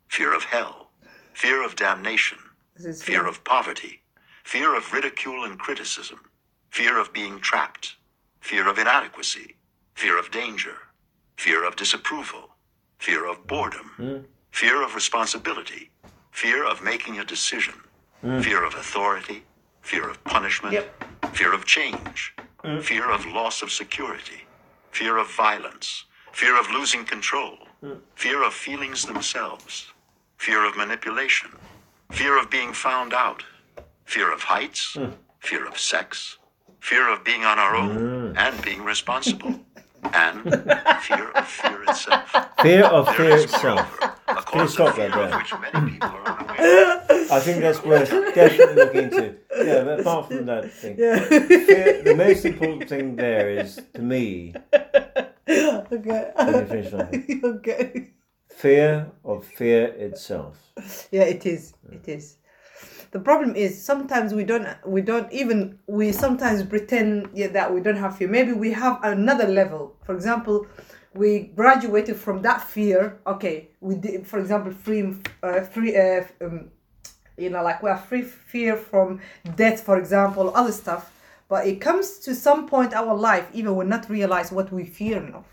[0.08, 0.90] fear of hell,
[1.34, 2.38] fear of damnation,
[3.02, 4.00] fear of poverty,
[4.44, 6.20] fear of ridicule and criticism,
[6.70, 7.96] fear of being trapped,
[8.40, 9.54] fear of inadequacy,
[9.94, 10.76] fear of danger,
[11.36, 12.50] fear of disapproval,
[12.98, 13.90] fear of boredom,
[14.50, 15.90] fear of responsibility,
[16.32, 17.74] fear of making a decision,
[18.42, 19.44] fear of authority,
[19.82, 20.74] fear of punishment,
[21.32, 22.34] fear of change,
[22.80, 24.42] fear of loss of security,
[24.90, 27.58] fear of violence, fear of losing control,
[28.14, 29.92] fear of feelings themselves,
[30.38, 31.50] fear of manipulation,
[32.10, 33.42] fear of being found out,
[34.04, 34.96] fear of heights,
[35.40, 36.38] fear of sex,
[36.80, 39.60] fear of being on our own and being responsible,
[40.12, 40.42] and
[41.02, 42.34] fear of fear itself.
[42.60, 44.00] Fear of fear itself.
[44.54, 45.38] Moreover, a Can you stop that fear there?
[45.38, 47.26] which many people are unaware.
[47.30, 49.34] I think that's worth definitely looking into.
[49.56, 54.54] Yeah, but apart from that thing, fear, the most important thing there is to me.
[55.48, 56.32] okay.
[56.36, 57.40] Finish that.
[57.44, 58.10] okay.
[58.48, 60.58] Fear of fear itself.
[61.10, 61.74] Yeah, it is.
[61.90, 62.36] It is.
[63.10, 67.80] The problem is sometimes we don't we don't even we sometimes pretend yeah, that we
[67.80, 68.28] don't have fear.
[68.28, 69.94] Maybe we have another level.
[70.04, 70.66] For example,
[71.14, 73.18] we graduated from that fear.
[73.26, 74.26] Okay, we did.
[74.26, 75.96] For example, free uh, free.
[75.96, 76.70] Uh, um,
[77.36, 79.20] you know, like we are free fear from
[79.56, 81.12] death, for example, other stuff.
[81.48, 84.84] But it comes to some point in our life, even we not realize what we
[84.84, 85.44] fear of.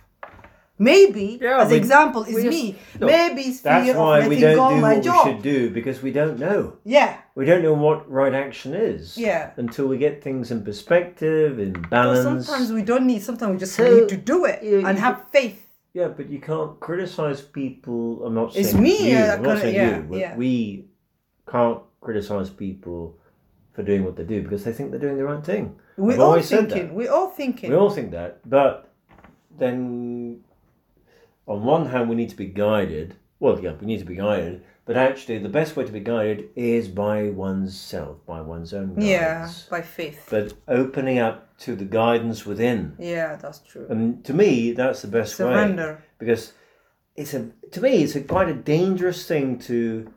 [0.82, 2.76] Maybe, Yeah, as we- example, is me.
[3.00, 5.26] look, Maybe it's fear That's of why letting we don't go do my what job.
[5.28, 6.62] we should do because we don't know.
[6.84, 9.04] Yeah, We don't know what right action is.
[9.28, 9.52] Yeah.
[9.58, 12.24] Until we get things in perspective, in balance.
[12.48, 13.22] sometimes we don't need.
[13.30, 15.60] Sometimes we just So, need to do it and have faith.
[15.94, 18.26] Yeah, but you can't criticize people.
[18.26, 20.04] I'm not saying It's me, You, uh, I'm not saying yeah, you.
[20.10, 20.36] But yeah.
[20.44, 20.86] We
[21.54, 23.00] can't criticize people
[23.74, 25.66] for doing what they do because they think they're doing the right thing.
[25.98, 26.88] We're I've all thinking.
[26.88, 26.94] that.
[27.00, 27.70] We're all thinking.
[27.70, 28.74] We all think that, but
[29.62, 29.76] then
[31.52, 33.16] on one hand we need to be guided.
[33.40, 36.50] Well, yeah, we need to be guided, but actually the best way to be guided
[36.56, 39.06] is by oneself, by one's own guidance.
[39.06, 40.28] yeah, by faith.
[40.30, 42.96] But opening up to the guidance within.
[43.00, 43.88] yeah, that's true.
[43.90, 46.04] And to me, that's the best way Surrender.
[46.20, 46.54] because
[47.16, 50.14] it's a to me it's a quite a dangerous thing to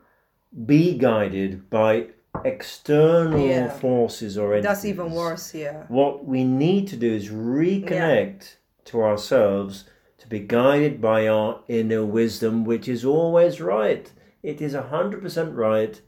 [0.65, 2.07] be guided by
[2.45, 3.69] external Yeah.
[3.69, 4.65] forces or entities.
[4.69, 5.53] That's even worse.
[5.53, 5.83] Yeah.
[5.87, 9.85] What we need to do is reconnect to ourselves
[10.25, 14.11] to be guided by our inner wisdom, which is always right.
[14.43, 15.99] It is hundred percent right,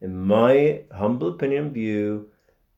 [0.00, 2.28] in my humble opinion view.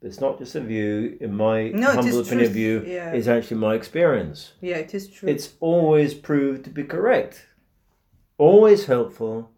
[0.01, 1.16] It's not just a view.
[1.21, 3.12] In my No, humble opinion truth, view, yeah.
[3.14, 5.29] is actually my experience Yeah, it is true.
[5.29, 7.47] it's always proved to be correct,
[8.37, 9.51] always helpful,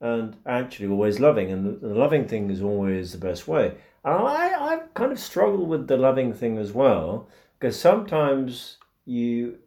[0.00, 1.50] and actually always loving.
[1.52, 3.74] And the, the loving thing is always the best way.
[4.04, 9.58] And I, I kind of struggle with the loving thing as well, because sometimes you,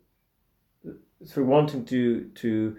[1.28, 2.78] through wanting to to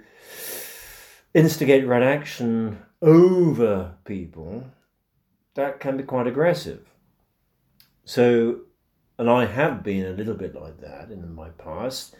[1.34, 4.64] instigate right action over people,
[5.54, 6.86] that can be quite aggressive.
[8.04, 8.60] So,
[9.18, 12.14] and I have been a little bit like that in my past,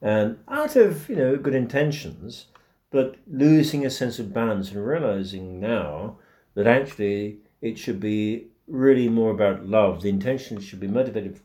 [0.00, 2.46] and out of you know good intentions,
[2.90, 6.18] but losing a sense of balance and realizing now
[6.54, 10.02] that actually it should be really more about love.
[10.02, 11.40] The intention should be motivated,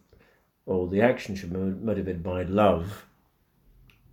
[0.66, 3.06] or the action should be motivated by love,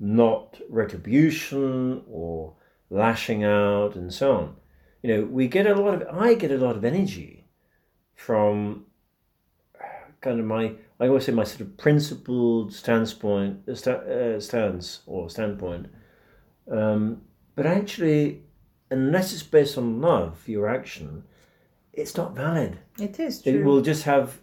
[0.02, 2.54] not retribution or
[2.90, 4.56] lashing out and so on.
[5.00, 7.46] You know, we get a lot of, I get a lot of energy
[8.16, 8.86] from
[10.20, 15.30] kind of my, I always say my sort of principled standpoint, uh, uh, stance or
[15.30, 15.86] standpoint.
[16.70, 17.22] Um,
[17.54, 18.42] but actually,
[18.90, 21.22] unless it's based on love, your action,
[21.92, 22.78] it's not valid.
[22.98, 23.52] It is true.
[23.52, 24.40] It will just have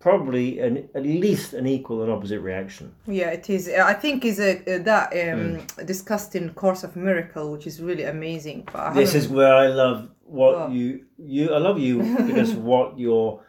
[0.00, 2.92] probably an, at least an equal and opposite reaction.
[3.06, 3.68] Yeah, it is.
[3.68, 5.84] I think is a uh, that um, Hmm.
[5.86, 8.68] discussed in Course of Miracle, which is really amazing.
[8.72, 10.68] But This is where I love what Oh.
[10.70, 11.52] you you.
[11.52, 13.42] I love you because what your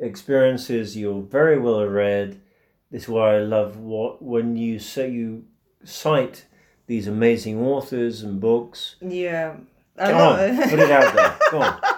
[0.00, 0.96] experiences.
[0.96, 2.40] You're very well read.
[2.90, 5.44] This is why I love what when you say you
[5.84, 6.46] cite
[6.86, 8.96] these amazing authors and books.
[9.00, 9.54] yeah.
[10.00, 11.36] I Come love on, put it out there.
[11.50, 11.80] Go on.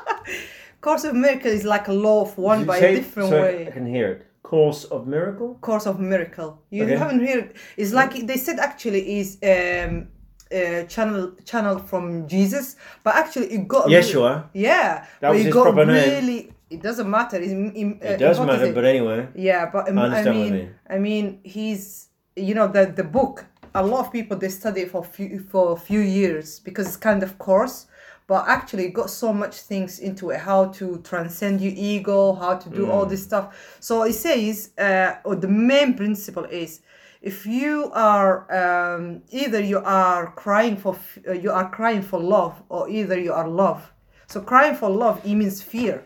[0.81, 3.87] Course of Miracle is like a law of one by a different so I can
[3.87, 4.27] hear it.
[4.43, 5.57] Course of miracle.
[5.61, 6.51] Course of Miracle.
[6.71, 6.97] You Okay.
[6.97, 7.53] haven't heard?
[7.77, 10.09] It's like they said actually is um,
[10.53, 14.33] uh, channel channeled from Jesus, but actually it got Yeshua.
[14.53, 16.11] Yeah, That but was it his got proper name.
[16.15, 16.53] really.
[16.71, 17.37] It doesn't matter.
[17.37, 18.75] It's, im- uh, It does matter, impossible.
[18.75, 19.29] but anyway.
[19.35, 20.75] Yeah, but um, I I, understand what you mean, mean.
[20.89, 23.45] I mean, he's you know the the book.
[23.75, 26.97] A lot of people they study it for few for a few years because it's
[27.11, 27.87] kind of course,
[28.31, 30.39] but actually it got so much things into it.
[30.39, 33.11] How to transcend your ego, how to do all Mm.
[33.11, 33.47] this stuff.
[33.81, 36.81] So it says, uh, or the main principle is,
[37.23, 40.95] if you are um, either you are crying for
[41.29, 43.81] uh, you are crying for love, or either you are love.
[44.29, 46.05] So crying for love it means fear.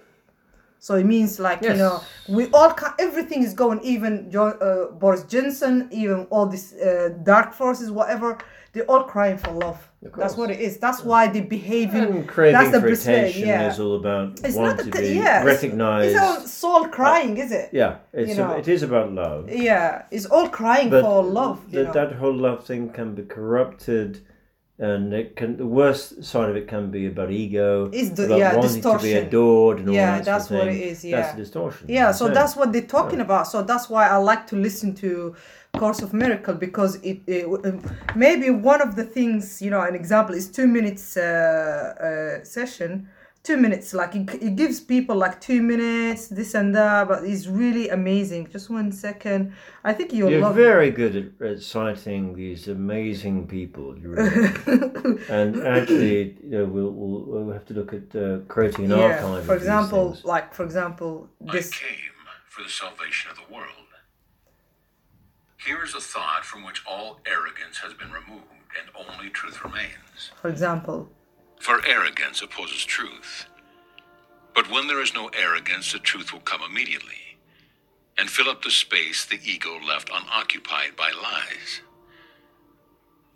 [0.78, 4.87] So it means like you know we all ca- everything is going even John, uh,
[5.00, 8.38] Boris Johnson, even all these uh, dark forces, whatever.
[8.74, 9.88] They're all crying for love.
[10.16, 10.78] That's what it is.
[10.78, 12.02] That's why they behaving.
[12.02, 13.70] And craving that's the for attention yeah.
[13.70, 16.10] is all about It's want not to be yeah, it's- recognized.
[16.10, 17.70] It's all soul crying, is it?
[17.72, 18.50] yeah, it's you know.
[18.52, 19.48] a, it is about love.
[19.48, 21.62] Yeah, it's all crying but for love.
[21.72, 24.20] You that, whole love thing can be corrupted
[24.78, 28.38] and it can the worst side of it can be about ego Is the- about
[28.38, 30.82] yeah, wanting to be adored and all Yeah, that that's sort of what thing.
[30.82, 31.34] it is, yeah that's yeah.
[31.34, 34.48] a distortion yeah so So- that's what they're talking about so that's why i like
[34.48, 35.37] to listen to
[35.78, 37.82] course of miracle because it, it um,
[38.14, 43.08] maybe one of the things you know an example is two minutes uh, uh, session
[43.42, 47.46] two minutes like it, it gives people like two minutes this and that but it's
[47.46, 49.52] really amazing just one second
[49.84, 50.62] i think you'll you're love it.
[50.62, 56.90] very good at, at citing these amazing people you really and actually you know we'll,
[56.90, 60.12] we'll, we'll have to look at uh, creating an archive yeah of for these example
[60.12, 60.24] things.
[60.24, 62.14] like for example this I came
[62.54, 63.88] for the salvation of the world.
[65.64, 68.44] Here is a thought from which all arrogance has been removed
[68.79, 70.31] and only truth remains.
[70.40, 71.09] for example
[71.61, 73.46] For arrogance opposes truth.
[74.55, 77.38] But when there is no arrogance, the truth will come immediately
[78.18, 81.81] and fill up the space the ego left unoccupied by lies.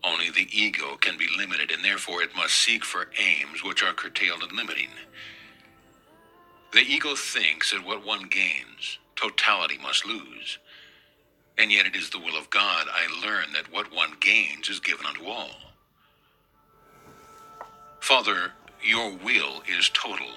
[0.04, 3.92] Only the ego can be limited, and therefore it must seek for aims which are
[3.92, 4.90] curtailed and limiting.
[6.72, 10.58] The ego thinks that what one gains, totality must lose.
[11.58, 14.80] And yet it is the will of God I learn that what one gains is
[14.80, 15.50] given unto all.
[18.00, 20.30] Father, your will is total,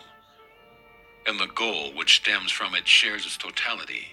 [1.27, 4.07] and the goal which stems from it shares its totality.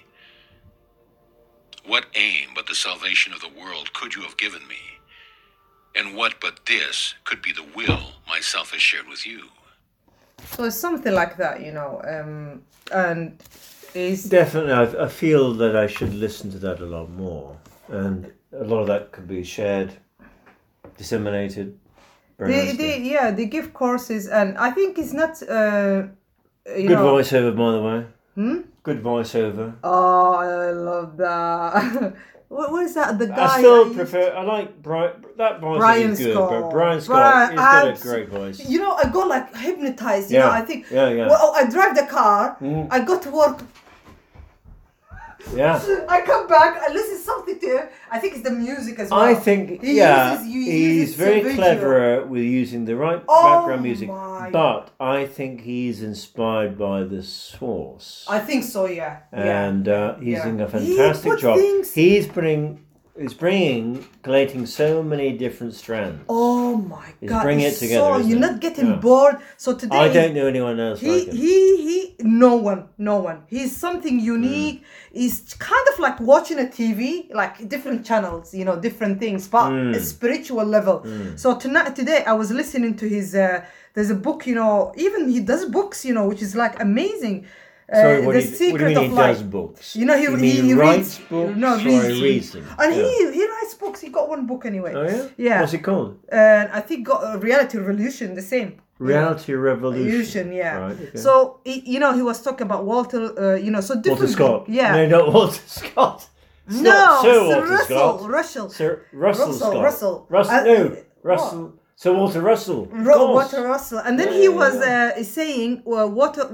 [1.86, 4.76] What aim but the salvation of the world could you have given me?
[5.96, 9.44] And what but this could be the will myself has shared with you?
[10.46, 13.38] so it's something like that you know um and
[13.94, 17.56] is Definitely, I, I feel that I should listen to that a lot more,
[17.88, 19.92] and a lot of that could be shared,
[20.96, 21.78] disseminated.
[22.38, 26.06] Very they, they yeah they give courses and i think it's not uh
[26.76, 28.06] you Good know voiceover, by the way.
[28.36, 28.60] Hmm?
[28.84, 29.74] Good voiceover.
[29.82, 32.14] oh i love that
[32.48, 34.32] what, what is that the guy I still used- prefer.
[34.34, 35.12] I like Brian.
[35.36, 36.50] That voice Brian is good, Scott.
[36.50, 38.68] but Brian Scott, Brian- he's got a great voice.
[38.68, 41.28] you know i got like hypnotized you Yeah, know i think yeah, yeah.
[41.28, 42.88] well i drive the car Mm.
[42.90, 43.58] i go to work
[45.54, 45.80] Yeah.
[46.08, 47.88] I come back, I listen something to him.
[48.10, 49.20] I think it's the music as well.
[49.20, 53.82] I think, He yeah, uses- he he's very clever with using the right Oh background
[53.82, 54.08] music.
[54.08, 58.24] my- But I think he's inspired by the source.
[58.28, 59.18] I think so, yeah.
[59.32, 59.64] yeah.
[59.68, 60.44] and uh, he's yeah.
[60.44, 61.58] doing a fantastic put job.
[61.94, 62.84] He's bringing,
[63.20, 66.22] he's bringing, collating so many different strands.
[66.28, 67.46] Oh my He's god!
[67.50, 68.40] it's it together, So you're it?
[68.40, 68.96] not getting Yeah.
[68.96, 69.36] bored.
[69.56, 72.14] So today I don't know anyone else He like he he.
[72.20, 73.42] No one, no one.
[73.48, 74.24] He's something Hmm.
[74.36, 74.82] unique.
[75.12, 79.68] He's kind of like watching a TV, like different channels, you know, different things, but
[79.70, 79.94] Hmm.
[79.94, 81.04] a spiritual level.
[81.36, 83.34] So tonight, today, I was listening to his.
[83.34, 84.92] Uh, there's a book, you know.
[84.96, 87.46] Even he does books, you know, which is like amazing.
[87.90, 89.36] Uh, Sorry, what, the do you, what secret do you mean of he life.
[89.36, 89.96] does books?
[89.96, 92.66] You know, he, You he, he writes reads, books no, reads, reads them?
[92.78, 93.02] and Yeah.
[93.02, 94.00] he he writes books.
[94.02, 94.92] He got one book anyway.
[94.94, 95.28] Oh yeah.
[95.38, 95.60] Yeah.
[95.60, 96.18] What's it called?
[96.28, 98.68] And I think got uh, Reality Revolution, the same.
[98.98, 100.04] Reality Revolution.
[100.06, 100.76] Revolution, yeah.
[100.76, 100.92] Right.
[101.00, 101.16] Okay.
[101.18, 103.22] So he, you know, he was talking about Walter.
[103.38, 104.18] Uh, you know, so different.
[104.20, 104.68] Walter Scott.
[104.68, 104.94] Yeah.
[105.06, 106.28] No, not Walter Scott.
[106.66, 107.86] It's No, Sir Walter Russell.
[108.18, 108.30] Scott.
[108.30, 108.68] Russell.
[108.70, 109.82] Sir Russell, Russell, Scott.
[109.82, 110.26] Russell.
[110.28, 110.54] Russell.
[110.54, 111.72] Uh, no, what?
[112.02, 112.86] Sir Walter Russell.
[113.08, 115.12] Ro- Walter Russell, and then Yeah, he yeah, was yeah.
[115.18, 116.44] Uh, saying well, Walter,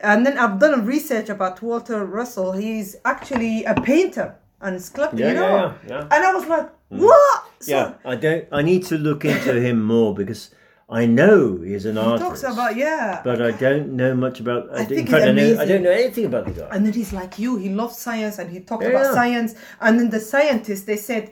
[0.00, 2.52] and then I've done research about Walter Russell.
[2.52, 4.28] He's actually a painter
[4.64, 5.18] and sculptor.
[5.20, 6.14] Yeah, you know, yeah, yeah, yeah.
[6.14, 7.40] and I was like, what?
[7.60, 8.44] So yeah, I don't.
[8.50, 10.42] I need to look into him more because
[10.88, 12.22] I know he's an artist.
[12.22, 12.42] He artist.
[12.42, 13.20] talks about yeah.
[13.28, 14.62] but I don't know much about.
[14.72, 16.68] I, I think fact, he's I, know, I don't know anything about the guy.
[16.72, 19.54] and then he's like you he loves science and he talks Yeah, about science
[19.84, 21.24] and then the scientists they said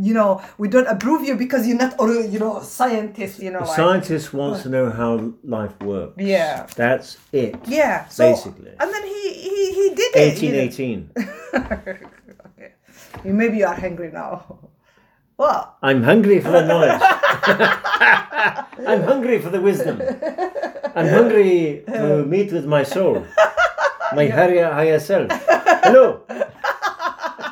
[0.00, 3.60] you know we don't approve you because you're not or you know scientist you know
[3.60, 6.14] A like, scientist wants to know how life works.
[6.16, 6.66] Yeah.
[6.76, 7.56] that's it.
[7.66, 8.70] yeah so, Basically.
[8.80, 10.58] and then he he, he did it you Eighteen know.
[10.60, 11.10] eighteen.
[11.54, 12.72] okay.
[13.24, 14.58] You- maybe you are hungry now
[15.36, 17.00] what I'm hungry for the knowledge.
[18.86, 20.00] I'm hungry for the wisdom.
[20.94, 23.26] I'm hungry to meet with my soul,
[24.14, 25.28] my higher, higher self.
[25.82, 26.20] Hello,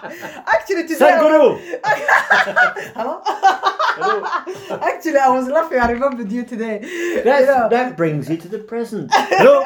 [0.46, 1.60] actually today I was- Sadhguru.
[2.96, 4.78] hello Hello.
[4.82, 6.78] actually I was laughing I remembered you today
[7.24, 7.68] That's, you know.
[7.68, 9.10] That brings you to the present.
[9.12, 9.64] Hello,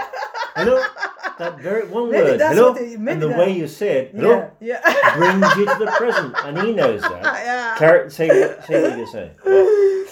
[0.57, 0.83] hello.
[1.39, 2.41] That very one Maybe word.
[2.41, 4.13] hello, it- and the that- way you say it.
[4.15, 4.51] Hello.
[4.61, 7.23] yeah yeah brings you to the present, and he knows that.
[7.45, 7.75] Yeah.
[7.77, 9.31] Car- say, what- say what you say.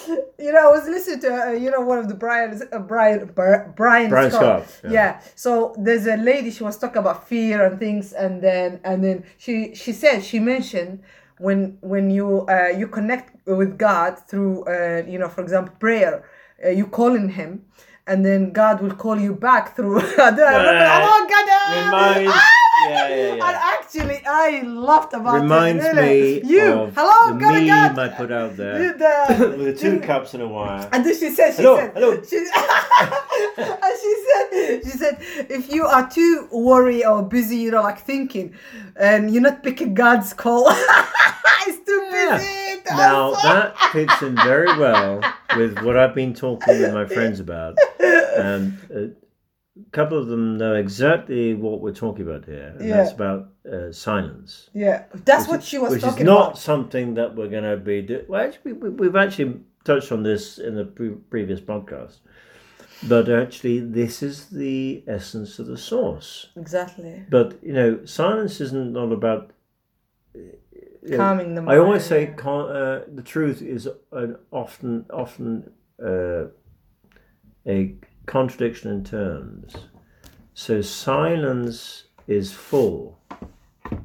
[0.38, 3.26] you know, I was listening to uh, you know one of the Brian uh, Brian
[3.26, 4.68] Br- Brian, Brian Scott.
[4.68, 4.90] Scott, yeah.
[4.90, 5.20] Yeah.
[5.34, 9.24] So there's a lady she was talking about fear and things, and then and then
[9.38, 11.02] she she said she mentioned
[11.38, 16.24] when when you uh, you connect with God through uh, you know for example prayer,
[16.64, 17.64] uh, you calling Him.
[18.04, 20.00] And then God will call you back through.
[20.18, 20.40] I don't.
[20.40, 21.26] Oh
[22.26, 22.58] God!
[22.88, 22.88] Ah!
[22.88, 23.08] Reminds, Ah!
[23.08, 25.94] yeah, yeah, And actually, I laughed about Reminds it.
[25.94, 26.46] me really.
[26.46, 27.98] You, of hello, the God, meme God.
[27.98, 30.88] I put out there the- with the two cups and a wire.
[30.92, 32.22] and then she said, she Hello, said, hello.
[32.22, 32.36] She,
[33.56, 35.16] and she said, she said,
[35.50, 38.54] if you are too worried or busy, you know, like thinking,
[38.96, 42.36] and you're not picking God's call, it's too Yeah.
[42.38, 42.58] busy.
[42.90, 45.20] Now that fits in very well
[45.56, 48.76] with what I've been talking with my friends about, and
[49.80, 53.90] a couple of them know exactly what we're talking about here, and that's about uh,
[53.92, 54.68] silence.
[54.74, 56.58] yeah, that's what she was which talking is not about.
[56.58, 60.58] something that we're going to be do- well actually we, we've actually touched on this
[60.58, 62.18] in the pre- previous podcast
[63.08, 67.24] but actually this is the essence of the source Exactly.
[67.30, 69.52] but you know silence isn't not about
[70.35, 70.52] you
[71.02, 75.70] know, Calming the i always say uh, the truth is an often often
[76.04, 76.44] uh,
[77.66, 77.94] a
[78.26, 79.74] contradiction in terms
[80.54, 83.18] so silence is full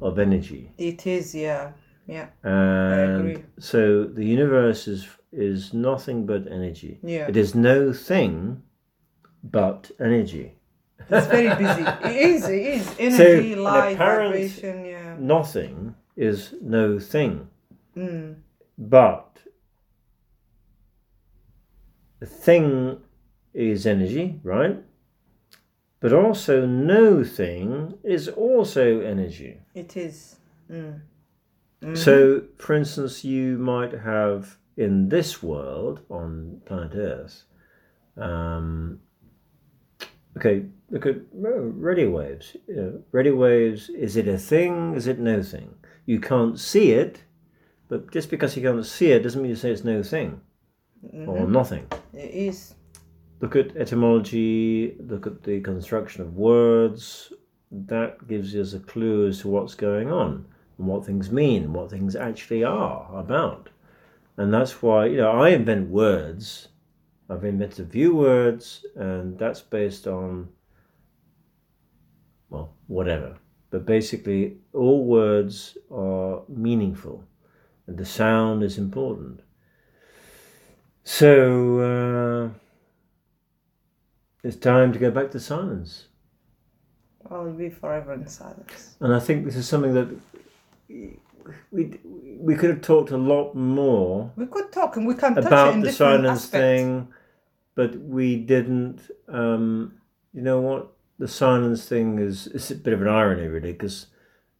[0.00, 1.72] of energy It is, yeah.
[2.06, 2.28] Yeah.
[2.42, 3.44] and agree.
[3.58, 6.98] so the universe is is nothing but energy.
[7.02, 7.28] Yeah.
[7.28, 8.62] It is no thing
[9.44, 10.54] but energy.
[11.10, 11.82] It's very busy.
[12.04, 12.94] It is, it is.
[12.98, 15.16] Energy, an light, vibration, yeah.
[15.18, 17.46] Nothing is no thing.
[17.96, 18.36] Mm.
[18.78, 19.38] But
[22.20, 23.00] the thing
[23.58, 24.76] is energy, right?
[26.00, 29.58] But also no thing is also energy.
[29.74, 30.36] It is.
[30.70, 31.00] Mm.
[31.94, 37.44] So, for instance, you might have in this world on planet Earth,
[38.16, 39.00] um,
[40.36, 42.56] okay, look at radio waves.
[42.68, 44.94] You know, radio waves, is it a thing?
[44.94, 45.74] Is it no thing?
[46.06, 47.22] You can't see it,
[47.88, 50.40] but just because you can't see it doesn't mean you say it's no thing
[51.26, 51.86] or nothing.
[52.12, 52.74] It is.
[53.40, 57.32] Look at etymology, look at the construction of words.
[57.70, 60.46] That gives us a clue as to what's going on
[60.78, 63.68] and what things mean, what things actually are about.
[64.36, 66.68] And that's why, you know, I invent words.
[67.30, 70.48] I've invented a few words, and that's based on,
[72.48, 73.36] well, whatever.
[73.70, 77.24] but basically, all words are meaningful,
[77.86, 79.40] and the sound is important.
[81.04, 82.58] So uh,
[84.42, 86.06] it's time to go back to silence.
[87.30, 88.96] I'll be forever in silence.
[89.00, 90.08] And I think this is something that
[91.70, 91.98] we
[92.40, 95.46] we could have talked a lot more We could talk and we can touch it
[95.46, 96.50] about in the silence aspects.
[96.52, 97.08] thing,
[97.74, 99.10] but we didn't.
[99.28, 99.94] Um,
[100.32, 100.92] you know what?
[101.18, 104.06] The silence thing is it's a bit of an irony, really, because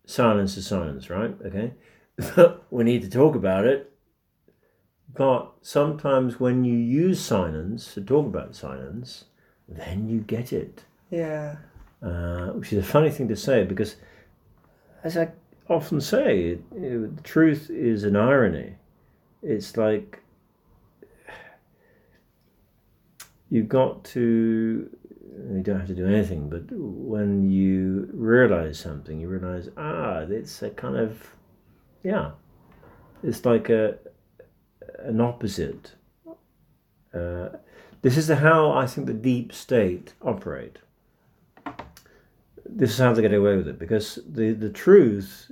[0.06, 1.34] silence is silence, right?
[1.46, 1.74] Okay,
[2.70, 3.92] we need to talk about it.
[5.14, 9.24] But sometimes when you use silence to talk about silence,
[9.68, 11.56] then you get it Yeah.
[12.02, 13.96] uh, which is a funny thing to say because,
[15.04, 15.28] as I
[15.68, 18.74] often say, you know, the truth is an irony.
[19.42, 20.20] It's like
[23.50, 24.90] you've got to.
[25.54, 30.60] You don't have to do anything, but when you realize something, you realize, ah, it's
[30.62, 31.16] a kind of,
[32.02, 32.32] yeah,
[33.22, 33.98] it's like a
[34.98, 35.92] an opposite.
[37.14, 37.50] Uh,
[38.02, 40.78] this is how I think the deep state operate
[42.68, 45.50] this is how they get away with it because the the truth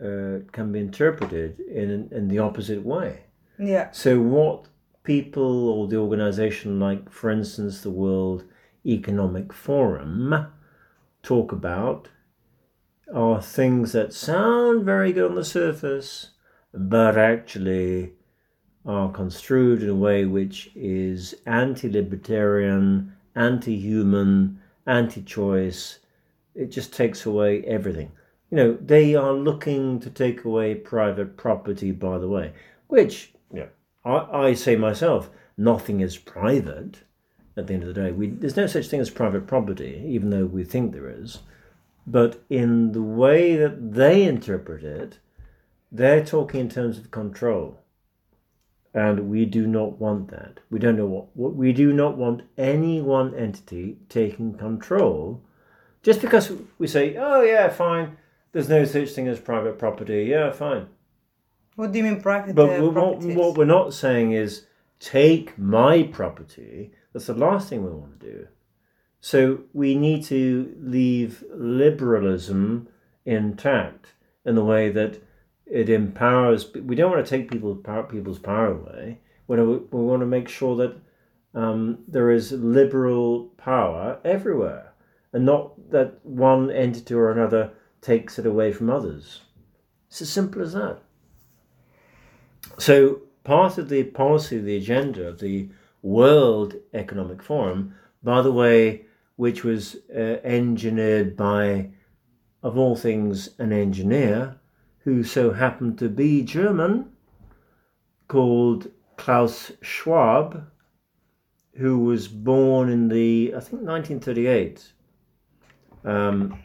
[0.00, 3.24] uh, can be interpreted in in the opposite way.
[3.58, 3.90] Yeah.
[3.92, 4.66] So what
[5.02, 8.44] people or the organization, like for instance the World
[8.84, 10.46] Economic Forum,
[11.22, 12.08] talk about
[13.14, 16.30] are things that sound very good on the surface,
[16.72, 18.12] but actually
[18.86, 25.98] are construed in a way which is anti-libertarian, anti-human, anti-choice,
[26.54, 28.10] it just takes away everything.
[28.50, 32.52] You know, they are looking to take away private property, by the way,
[32.88, 33.66] which, yeah,
[34.04, 37.00] I, I say myself, nothing is private
[37.56, 38.12] at the end of the day.
[38.12, 41.40] We, there's no such thing as private property, even though we think there is.
[42.06, 45.18] But in the way that they interpret it,
[45.92, 47.79] they're talking in terms of control.
[48.92, 50.60] And we do not want that.
[50.68, 55.42] We don't know what, what we do not want any one entity taking control
[56.02, 58.16] just because we say, oh, yeah, fine,
[58.52, 60.86] there's no such thing as private property, yeah, fine.
[61.76, 64.66] What do you mean private But uh, what, what we're not saying is
[64.98, 66.92] take my property.
[67.12, 68.48] That's the last thing we want to do.
[69.20, 72.88] So we need to leave liberalism
[73.24, 74.14] intact
[74.44, 75.22] in the way that
[75.70, 76.72] it empowers.
[76.74, 79.20] We don't want to take people power, people's power away.
[79.46, 80.96] We want to, we want to make sure that
[81.54, 84.92] um, there is liberal power everywhere,
[85.32, 89.40] and not that one entity or another takes it away from others.
[90.08, 90.98] It's as simple as that.
[92.78, 95.68] So part of the policy, the agenda of the
[96.02, 99.06] World Economic Forum, by the way,
[99.36, 101.90] which was uh, engineered by,
[102.62, 104.59] of all things, an engineer
[105.10, 107.10] who so happened to be German,
[108.28, 110.70] called Klaus Schwab,
[111.74, 114.92] who was born in the, I think, 1938.
[116.04, 116.62] Um,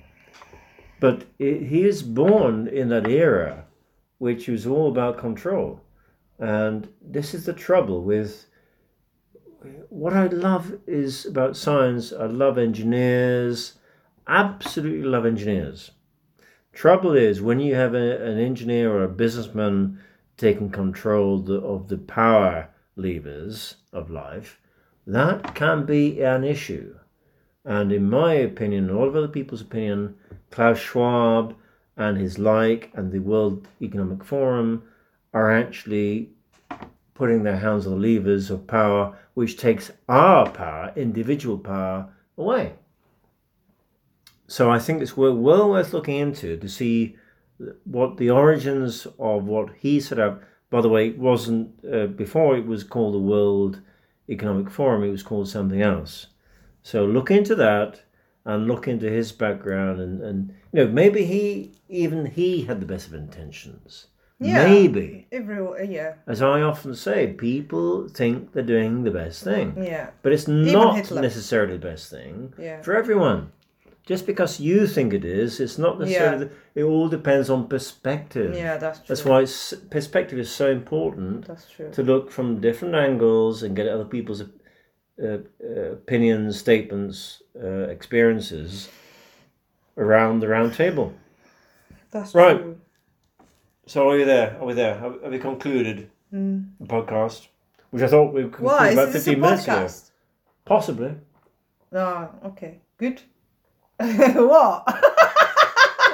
[1.00, 3.66] but i he is born in that era,
[4.20, 5.82] which was all about control.
[6.38, 8.46] And this is the trouble with
[9.90, 12.14] what I love is about science.
[12.14, 13.74] I love engineers,
[14.28, 15.90] absolutely love engineers.
[16.76, 19.98] Trouble is when you have a, an engineer or a businessman
[20.36, 22.68] taking control the, of the power
[22.98, 24.60] levers of life,
[25.08, 26.94] that can be an issue.
[27.64, 30.16] And in my opinion, all of other people's opinion,
[30.52, 31.56] Klaus Schwab
[31.96, 34.84] and his like and the World Economic Forum
[35.34, 36.32] are actually
[37.14, 42.74] putting their hands on the levers of power, which takes our power, individual power, away.
[44.48, 47.16] So I think it's well, well worth looking into to see
[47.86, 50.42] what the origins of what he set up.
[50.70, 53.82] By the way, it wasn't uh, before it was called the World
[54.30, 56.28] Economic Forum; it was called something else.
[56.84, 58.02] So look into that
[58.46, 62.86] and look into his background, and, and you know maybe he even he had the
[62.86, 64.08] best of intentions.
[64.38, 64.68] Yeah.
[64.68, 66.16] Maybe, Every, yeah.
[66.28, 70.10] as I often say, people think they're doing the best thing, Yeah.
[70.24, 72.82] but it's not necessarily the best thing Yeah.
[72.82, 73.54] for everyone.
[74.06, 76.46] Just because you think it is, it's not necessarily.
[76.46, 76.52] The,
[76.82, 78.54] it all depends on perspective.
[78.54, 79.06] Yeah, that's true.
[79.08, 81.90] That's why perspective is so important That's true.
[81.92, 84.46] to look from different angles and get other people's uh,
[85.26, 85.38] uh,
[85.94, 88.90] opinions, statements, uh, experiences
[89.98, 91.12] around the round table.
[92.12, 92.58] That's Right.
[92.62, 92.78] true.
[93.88, 94.56] So are we there?
[94.60, 95.00] Are we there?
[95.00, 97.48] Have, have we concluded the podcast?
[97.90, 98.66] Which I thought we concluded.
[98.66, 98.90] Why?
[98.90, 99.74] About 15 minutes ago.
[99.74, 100.12] podcast?
[100.64, 101.16] Possibly.
[101.92, 102.82] Ah, okay.
[102.98, 103.22] Good.
[104.00, 104.84] what?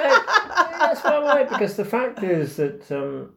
[0.02, 3.30] that's what I like because the fact is that um,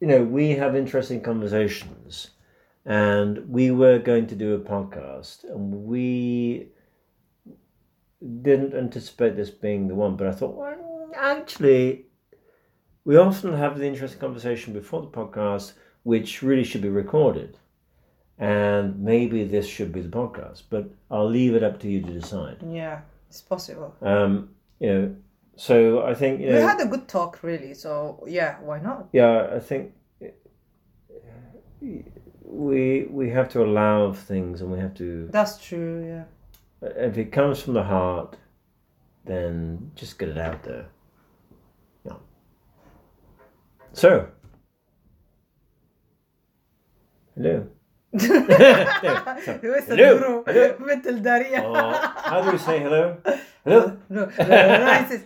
[0.00, 2.30] you know we have interesting conversations,
[2.84, 6.68] and we were going to do a podcast, and we
[8.42, 12.06] didn't anticipate this being the one, but I thought, well, actually,
[13.04, 17.58] we often have the interesting conversation before the podcast, which really should be recorded.
[18.38, 22.12] And maybe this should be the podcast, but I'll leave it up to you to
[22.12, 22.56] decide.
[22.68, 23.94] Yeah, it's possible.
[24.02, 25.16] Um, you know,
[25.56, 27.74] so I think you We had a good talk, really.
[27.74, 29.08] So yeah, why not?
[29.12, 29.92] yeah, I think
[32.42, 35.28] we we have to allow things, and we have to.
[35.30, 36.04] That's true.
[36.04, 36.24] Yeah.
[36.96, 38.36] If it comes from the heart,
[39.24, 40.86] then just get it out there.
[42.04, 42.16] Yeah.
[43.92, 44.28] So.
[47.36, 47.66] Hello.
[48.14, 50.44] Whistle hello.
[50.46, 50.76] Hello.
[50.78, 53.16] Mental oh, how do you say hello?
[53.64, 53.98] Hello?
[54.08, 55.16] No, no, no,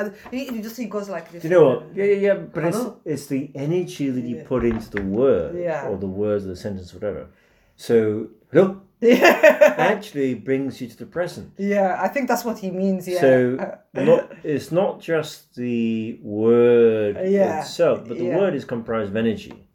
[0.00, 1.44] no he just uh, he goes like this.
[1.44, 1.86] You know what?
[1.94, 2.34] Yeah, yeah, yeah.
[2.34, 4.46] But it's, it's, the energy that you yeah.
[4.46, 5.88] put into the word yeah.
[5.88, 7.28] or the words or the sentence, whatever.
[7.76, 9.74] So hello yeah.
[9.76, 11.52] actually brings you to the present.
[11.58, 13.06] Yeah, I think that's what he means.
[13.06, 13.20] Yeah.
[13.20, 13.56] So
[13.94, 17.60] uh, not, it's not just the word yeah.
[17.60, 19.67] itself, but the word is comprised of energy.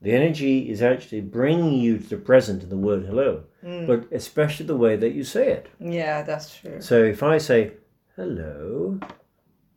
[0.00, 3.86] The energy is actually bringing you to the present in the word hello, Mm.
[3.88, 5.66] but especially the way that you say it.
[5.80, 6.80] yeah, that's true.
[6.80, 7.72] So if I say
[8.14, 9.00] hello,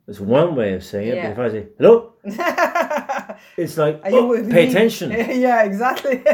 [0.06, 1.16] that's one way of saying it.
[1.16, 1.32] Yeah.
[1.32, 2.12] But if I say hello,
[3.56, 5.10] it's like "Oh, pay me?" attention.
[5.46, 6.22] yeah, exactly.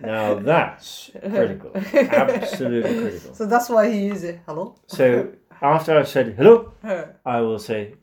[0.00, 3.34] Now that's critical, absolutely critical.
[3.34, 4.40] so that's why he uses it.
[4.46, 4.76] Hello.
[4.86, 6.72] So after I've said hello,
[7.26, 7.94] I will say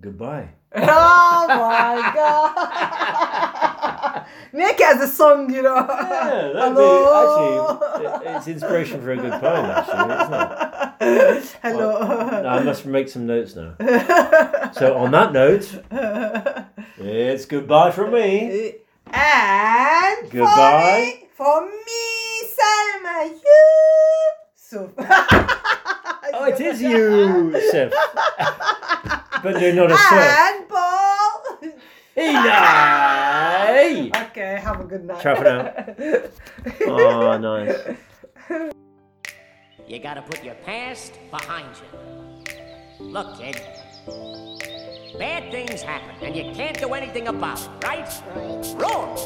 [0.00, 0.48] goodbye.
[0.74, 3.43] Oh my god!
[4.52, 5.74] Make it as a song, you know.
[5.76, 7.78] Yeah, that'd Hello.
[7.78, 11.56] be actually it- it's inspiration for a good poem, actually, isn't it?
[11.62, 11.98] Hello.
[12.42, 13.74] Now, I must make some notes now.
[14.72, 15.68] So on that note,
[16.98, 18.74] it's goodbye from me.
[19.12, 21.26] And Goodbye.
[21.36, 23.70] For me, for me Salma, you.
[24.54, 24.92] So.
[26.36, 27.92] Oh, it is you, Sif.
[29.42, 30.12] but you're not a Sif.
[30.12, 31.03] And Paul.
[32.14, 34.10] Hey!
[34.34, 35.22] Okay, have a good night.
[35.22, 35.72] Ciao for now.
[36.88, 37.96] Oh, nice.
[39.86, 43.06] You gotta put your past behind you.
[43.06, 43.62] Look, kid.
[45.18, 48.22] Bad things happen, and you can't do anything about it, right?
[48.74, 49.16] Wrong.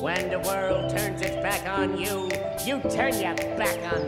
[0.00, 2.30] When the world turns its back on you,
[2.64, 4.00] you turn your back on